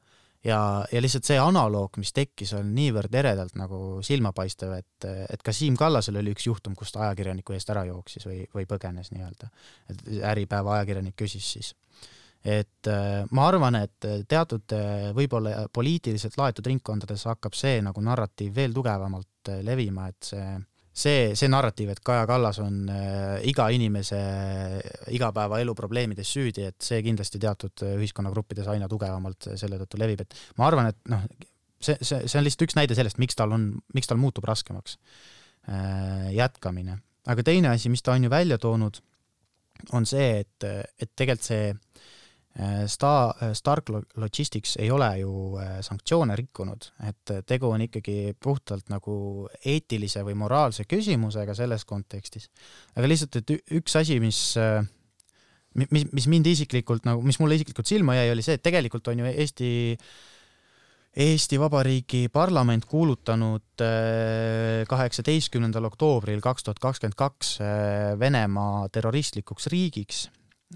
[0.44, 0.60] Ja,
[0.92, 5.76] ja lihtsalt see analoog, mis tekkis, on niivõrd eredalt nagu silmapaistev, et, et ka Siim
[5.78, 9.52] Kallasel oli üks juhtum, kus ta ajakirjaniku eest ära jooksis või, või põgenes nii-öelda.
[9.92, 11.72] et Äripäeva ajakirjanik küsis siis
[12.42, 18.54] et äh, ma arvan, et teatud äh, võib-olla poliitiliselt laetud ringkondades hakkab see nagu narratiiv
[18.56, 20.46] veel tugevamalt äh, levima, et see,
[20.92, 22.84] see, see narratiiv, et Kaja Kallas on
[23.48, 24.20] iga inimese
[25.14, 30.68] igapäevaelu probleemides süüdi, et see kindlasti teatud ühiskonnagruppides aina tugevamalt selle tõttu levib, et ma
[30.68, 31.24] arvan, et noh,
[31.80, 34.98] see, see, see on lihtsalt üks näide sellest, miks tal on, miks tal muutub raskemaks
[36.34, 36.98] jätkamine.
[37.30, 38.98] aga teine asi, mis ta on ju välja toonud,
[39.96, 40.66] on see, et,
[40.98, 42.21] et tegelikult see Äh,
[42.86, 43.88] Sta-, äh, Stark
[44.20, 49.14] Logistics ei ole ju äh, sanktsioone rikkunud, et tegu on ikkagi puhtalt nagu
[49.64, 52.50] eetilise või moraalse küsimusega selles kontekstis.
[52.92, 54.42] aga lihtsalt, et üks asi, mis
[55.80, 59.24] mis, mis mind isiklikult nagu, mis mulle isiklikult silma jäi, oli see, et tegelikult on
[59.24, 59.72] ju Eesti
[61.12, 63.84] Eesti Vabariigi parlament kuulutanud
[64.88, 67.58] kaheksateistkümnendal oktoobril kaks tuhat kakskümmend kaks
[68.20, 70.26] Venemaa terroristlikuks riigiks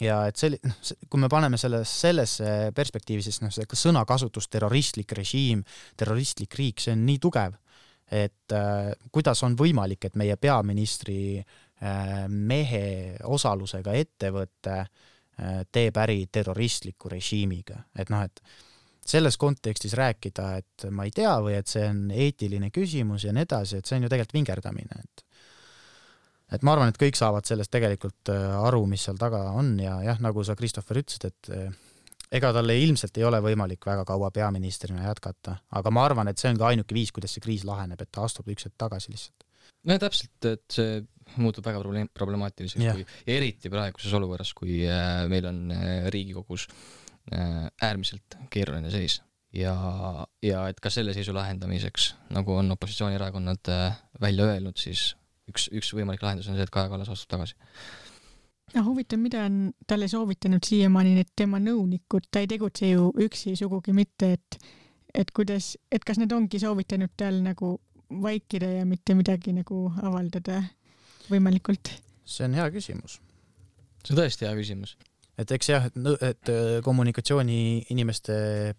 [0.01, 0.81] ja et see, noh,
[1.11, 5.65] kui me paneme selle sellesse perspektiivi, siis noh, see sõnakasutus terroristlik režiim,
[5.97, 7.57] terroristlik riik, see on nii tugev,
[8.13, 16.23] et äh, kuidas on võimalik, et meie peaministri äh, mehe osalusega ettevõte äh, teeb äri
[16.33, 18.43] terroristliku režiimiga, et noh, et
[19.07, 23.47] selles kontekstis rääkida, et ma ei tea või et see on eetiline küsimus ja nii
[23.47, 25.26] edasi, et see on ju tegelikult vingerdamine, et
[26.53, 29.99] et ma arvan, et kõik saavad sellest tegelikult äh, aru, mis seal taga on ja
[30.07, 31.73] jah, nagu sa, Christopher, ütlesid, et äh,
[32.39, 36.43] ega tal ei- ilmselt ei ole võimalik väga kaua peaministrina jätkata, aga ma arvan, et
[36.43, 39.15] see on ka ainuke viis, kuidas see kriis laheneb, et ta astub üks hetk tagasi
[39.15, 39.47] lihtsalt.
[39.87, 41.03] no täpselt, et see
[41.43, 45.65] muutub väga probleem, problemaatiliseks kui eriti praeguses olukorras, kui äh, meil on
[46.15, 46.69] Riigikogus
[47.83, 49.17] äärmiselt keeruline seis
[49.51, 49.73] ja,
[50.47, 53.71] ja et ka selle seisu lahendamiseks, nagu on opositsioonierakonnad
[54.23, 55.17] välja öelnud, siis
[55.51, 57.57] üks, üks võimalik lahendus on see, et Kaja Kallas astub tagasi.
[58.75, 63.57] no huvitav, mida on talle soovitanud siiamaani need tema nõunikud, ta ei tegutse ju üksi
[63.59, 64.61] sugugi mitte, et
[65.17, 67.77] et kuidas, et kas need ongi soovitanud tal nagu
[68.23, 70.61] vaikida ja mitte midagi nagu avaldada
[71.31, 71.95] võimalikult?
[72.27, 73.21] see on hea küsimus.
[74.05, 74.97] see on tõesti hea küsimus.
[75.39, 78.75] et eks jah, et, et äh, kommunikatsiooni inimeste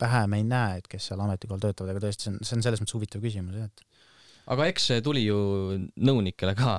[0.00, 2.64] pähe me ei näe, et kes seal ametikohal töötavad, aga tõesti, see on, see on
[2.64, 3.89] selles mõttes huvitav küsimus jah, et
[4.50, 5.38] aga eks see tuli ju
[6.06, 6.72] nõunikele ka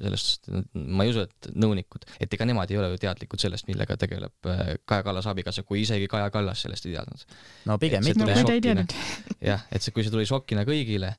[0.00, 3.96] sellest, ma ei usu, et nõunikud, et ega nemad ei ole ju teadlikud sellest, millega
[4.00, 7.24] tegeleb äh, Kaja Kallase abikaasa, kui isegi Kaja Kallas sellest ei teadnud.
[7.70, 8.94] no pigem mitte no kui ta ei teadnud.
[9.50, 11.12] jah, et see, kui see tuli šokina kõigile,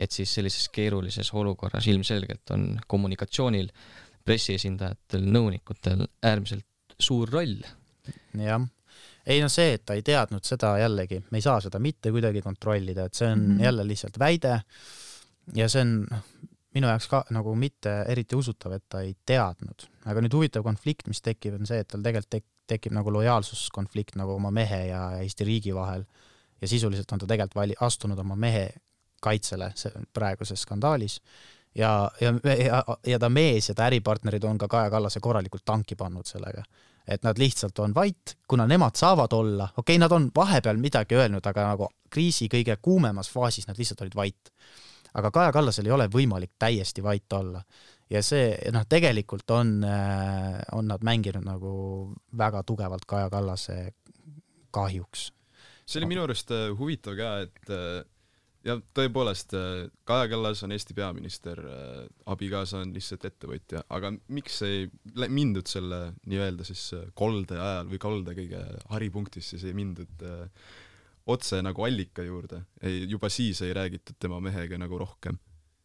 [0.00, 3.70] et siis sellises keerulises olukorras ilmselgelt on kommunikatsioonil,
[4.26, 6.66] pressiesindajatel, nõunikutel äärmiselt
[7.00, 7.60] suur roll.
[8.34, 8.64] jah,
[9.30, 12.42] ei noh, see, et ta ei teadnud seda jällegi, me ei saa seda mitte kuidagi
[12.42, 13.54] kontrollida, et see on mm.
[13.54, 13.64] -hmm.
[13.68, 14.58] jälle lihtsalt väide
[15.54, 16.26] ja see on noh,
[16.74, 21.08] minu jaoks ka nagu mitte eriti usutav, et ta ei teadnud, aga nüüd huvitav konflikt,
[21.10, 25.04] mis tekib, on see, et tal tegelikult tek-, tekib nagu lojaalsuskonflikt nagu oma mehe ja
[25.20, 26.06] Eesti riigi vahel.
[26.60, 28.68] Ja sisuliselt on ta tegelikult vali-, astunud oma mehe
[29.24, 29.72] kaitsele
[30.12, 31.20] praeguses skandaalis.
[31.74, 35.96] Ja, ja, ja, ja ta mees ja ta äripartnerid on ka Kaja Kallase korralikult tanki
[35.96, 36.64] pannud sellega.
[37.10, 41.16] Et nad lihtsalt on vait, kuna nemad saavad olla, okei okay,, nad on vahepeal midagi
[41.18, 44.52] öelnud, aga nagu kriisi kõige kuumemas faasis nad lihtsalt olid vait.
[45.14, 47.62] Aga Kaja Kallasel ei ole võimalik täiesti vait olla
[48.10, 49.80] ja see noh, tegelikult on,
[50.72, 51.72] on nad mänginud nagu
[52.38, 53.92] väga tugevalt Kaja Kallase
[54.70, 55.30] kahjuks.
[55.86, 58.02] see oli minu arust äh, huvitav ka, et äh,
[58.66, 59.54] ja tõepoolest,
[60.08, 61.60] Kaja Kallas on Eesti peaminister,
[62.30, 64.84] abikaasa on lihtsalt ettevõtja, aga miks ei
[65.32, 70.70] mindud selle nii-öelda siis äh, kolde ajal või kolde kõige haripunktis siis ei mindud äh,
[71.26, 75.38] otse nagu allika juurde, ei juba siis ei räägitud tema mehega nagu rohkem.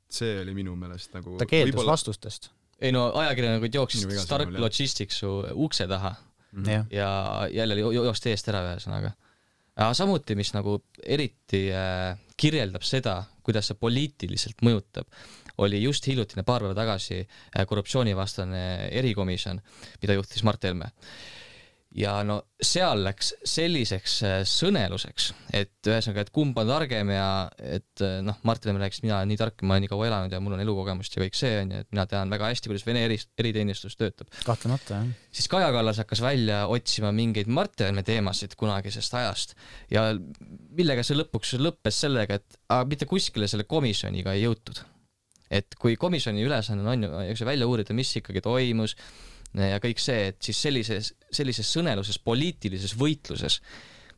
[0.09, 1.91] see oli minu meelest nagu ta keeldus Võibolla...
[1.91, 2.51] vastustest.
[2.79, 4.61] ei no ajakirjanikud jooksid Minu viga Stark sõnul, jah.
[4.61, 6.15] Logisticsu ukse taha
[6.55, 6.65] Mhm.
[6.71, 9.11] jah, ja jälle jo- joosti eest ära, ühesõnaga.
[9.75, 15.03] aga samuti, mis nagu eriti äh, kirjeldab seda, kuidas see poliitiliselt mõjutab,
[15.57, 19.59] oli just hiljutine, paar päeva tagasi äh, korruptsioonivastane erikomisjon,
[20.01, 20.91] mida juhtis Mart Helme.
[21.95, 27.27] Ja no seal läks selliseks äh, sõneluseks, et ühesõnaga, et kumb on targem ja
[27.61, 30.35] et äh, noh, Mart Helme rääkis, mina olen nii tark, ma olen nii kaua elanud
[30.35, 32.85] ja mul on elukogemust ja kõik see on ju, et mina tean väga hästi, kuidas
[32.87, 34.31] Vene eri, eriteenistus töötab.
[34.47, 35.13] kahtlemata jah.
[35.31, 39.55] siis Kaja Kallas hakkas välja otsima mingeid Mart Helme teemasid kunagisest ajast
[39.93, 40.09] ja
[40.75, 44.83] millega see lõpuks lõppes sellega, et aga mitte kuskile selle komisjoniga ei jõutud.
[45.49, 48.97] et kui komisjoni ülesanne on ju, eks ju välja uurida, mis ikkagi toimus
[49.53, 53.59] ja kõik see, et siis sellises, sellises sõneluses poliitilises võitluses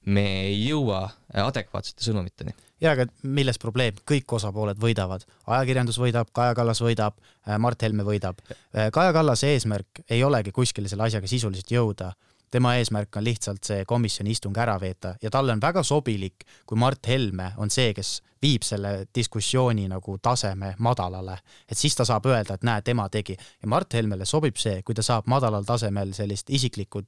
[0.07, 1.03] me ei jõua
[1.43, 2.53] adekvaatsete sõnumiteni.
[2.82, 7.17] ja aga milles probleem, kõik osapooled võidavad, ajakirjandus võidab, Kaja Kallas võidab,
[7.59, 8.39] Mart Helme võidab.
[8.71, 12.13] Kaja Kallase eesmärk ei olegi kuskile selle asjaga sisuliselt jõuda,
[12.52, 16.78] tema eesmärk on lihtsalt see komisjoni istung ära veeta ja talle on väga sobilik, kui
[16.78, 22.26] Mart Helme on see, kes viib selle diskussiooni nagu taseme madalale, et siis ta saab
[22.30, 26.14] öelda, et näe, tema tegi ja Mart Helmele sobib see, kui ta saab madalal tasemel
[26.14, 27.04] sellist isiklikku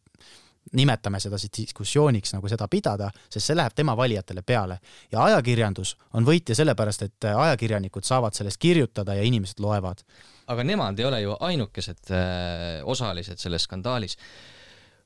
[0.73, 4.79] nimetame seda siis diskussiooniks nagu seda pidada, sest see läheb tema valijatele peale
[5.11, 10.03] ja ajakirjandus on võitja sellepärast, et ajakirjanikud saavad sellest kirjutada ja inimesed loevad.
[10.47, 14.17] aga nemad ei ole ju ainukesed äh, osalised selles skandaalis.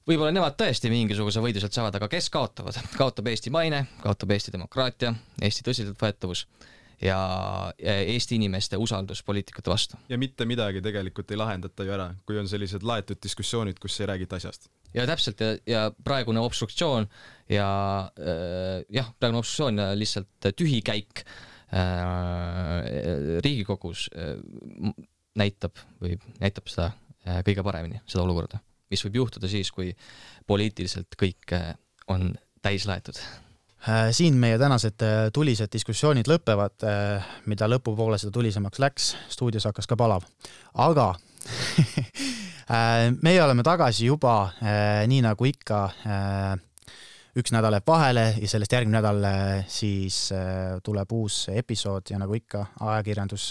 [0.07, 2.77] Võib-olla nemad tõesti mingisuguse võidu sealt saavad, aga kes kaotavad?
[2.99, 6.45] kaotab Eesti maine, kaotab Eesti demokraatia, Eesti tõsiseltvõetavus
[7.03, 7.17] ja
[7.83, 9.97] ja Eesti inimeste usaldus poliitikute vastu.
[10.09, 14.09] ja mitte midagi tegelikult ei lahendata ju ära, kui on sellised laetud diskussioonid, kus ei
[14.11, 14.69] räägita asjast.
[14.93, 17.07] ja täpselt ja, ja praegune obstruktsioon
[17.49, 17.69] ja
[18.19, 21.81] äh, jah, praegune obstruktsioon ja lihtsalt tühikäik äh,
[23.43, 24.37] Riigikogus äh,
[25.35, 26.91] näitab või näitab seda
[27.25, 28.61] äh, kõige paremini, seda olukorda,
[28.93, 29.91] mis võib juhtuda siis, kui
[30.49, 31.73] poliitiliselt kõik äh,
[32.11, 32.33] on
[32.63, 33.19] täis laetud.
[33.83, 36.85] Äh, siin meie tänased äh, tulised diskussioonid lõpevad,
[37.49, 40.27] mida lõpupoole seda tulisemaks läks, stuudios hakkas ka palav,
[40.79, 41.13] aga
[43.25, 44.53] meie oleme tagasi juba
[45.09, 45.79] nii nagu ikka
[47.35, 49.27] üks nädal jääb vahele ja sellest järgmine nädal
[49.67, 50.29] siis
[50.85, 53.49] tuleb uus episood ja nagu ikka ajakirjandus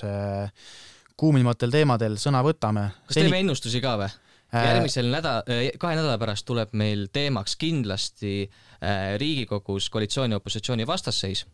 [1.21, 2.89] kuumimatel teemadel sõna võtame.
[3.07, 4.09] kas teeme ennustusi ka või?
[4.53, 5.43] Järgmisel nädal,
[5.81, 11.47] kahe nädala pärast tuleb meil teemaks kindlasti äh, Riigikogus koalitsiooni-opositsiooni vastasseis.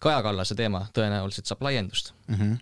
[0.00, 2.34] Kaja Kallase teema tõenäoliselt saab laiendust mm.
[2.34, 2.56] -hmm.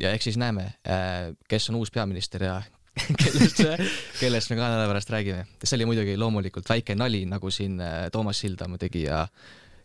[0.00, 2.62] ja eks siis näeme, äh, kes on uus peaminister ja
[3.22, 3.62] kellest,
[4.20, 5.46] kellest me kahe nädala pärast räägime.
[5.64, 9.28] see oli muidugi loomulikult väike nali, nagu siin äh, Toomas Sildamu tegi ja,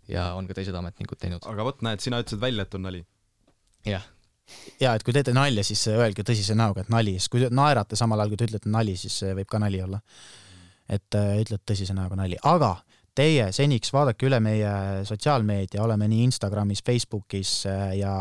[0.08, 1.46] ja on ka teised ametnikud teinud.
[1.46, 3.06] aga vot, näed, sina ütlesid välja, et on nali.
[3.86, 4.15] jah
[4.82, 7.98] ja et kui teete nalja, siis öelge tõsise näoga, et nali, sest kui te naerate
[8.00, 10.02] samal ajal, kui te ütlete nali, siis võib ka nali olla.
[10.90, 12.76] et äh, ütled tõsise näoga nali, aga
[13.16, 14.72] teie seniks vaadake üle meie
[15.08, 18.16] sotsiaalmeedia, oleme nii Instagramis, Facebookis äh, ja,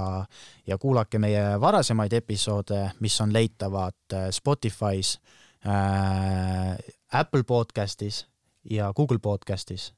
[0.67, 5.19] ja kuulake meie varasemaid episoode, mis on leitavad äh, Spotify's
[5.67, 6.79] äh,,
[7.13, 8.25] Apple podcastis
[8.71, 9.93] ja Google podcastis.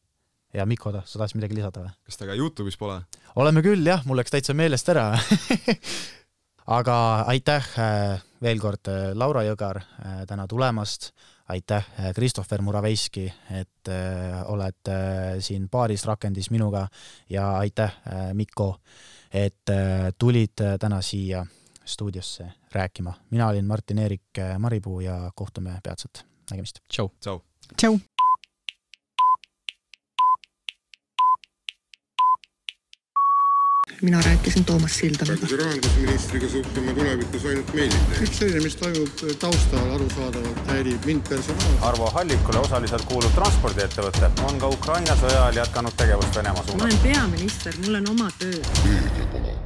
[0.57, 1.95] Ja Mikko, sa tahtsid midagi lisada või?
[2.09, 3.01] kas ta ka Youtube'is pole?
[3.37, 5.13] oleme küll jah, mul läks täitsa meelest ära
[6.79, 6.99] aga
[7.31, 9.81] aitäh äh, veel kord, Laura Jõgar,
[10.29, 11.11] täna tulemast
[11.49, 16.87] aitäh, Christopher Muraveiski, et äh, oled äh, siin paaris rakendis minuga
[17.31, 18.77] ja aitäh, äh, Mikko,
[19.33, 19.69] et
[20.19, 21.45] tulid täna siia
[21.85, 23.13] stuudiosse rääkima.
[23.31, 26.25] mina olin Martin-Eerik Maripuu ja kohtume peatselt.
[26.51, 26.81] nägemist.
[26.89, 27.11] tšau.
[27.21, 27.43] tšau.
[34.03, 35.27] Mina rääkisin Toomas Sildamiga.
[35.27, 38.21] praeguse rahandusministriga suhtleme tulevikus ainult meili teel.
[38.21, 41.83] kõik selline, mis toimub taustal, arusaadavalt häirib mind personaalselt.
[41.91, 46.85] Arvo Hallikule osaliselt kuuluv transpordiettevõte on ka Ukraina sõja ajal jätkanud tegevust Venemaa ma suunas.
[46.87, 48.61] olen peaminister, mul on oma töö.
[48.85, 49.57] meediapala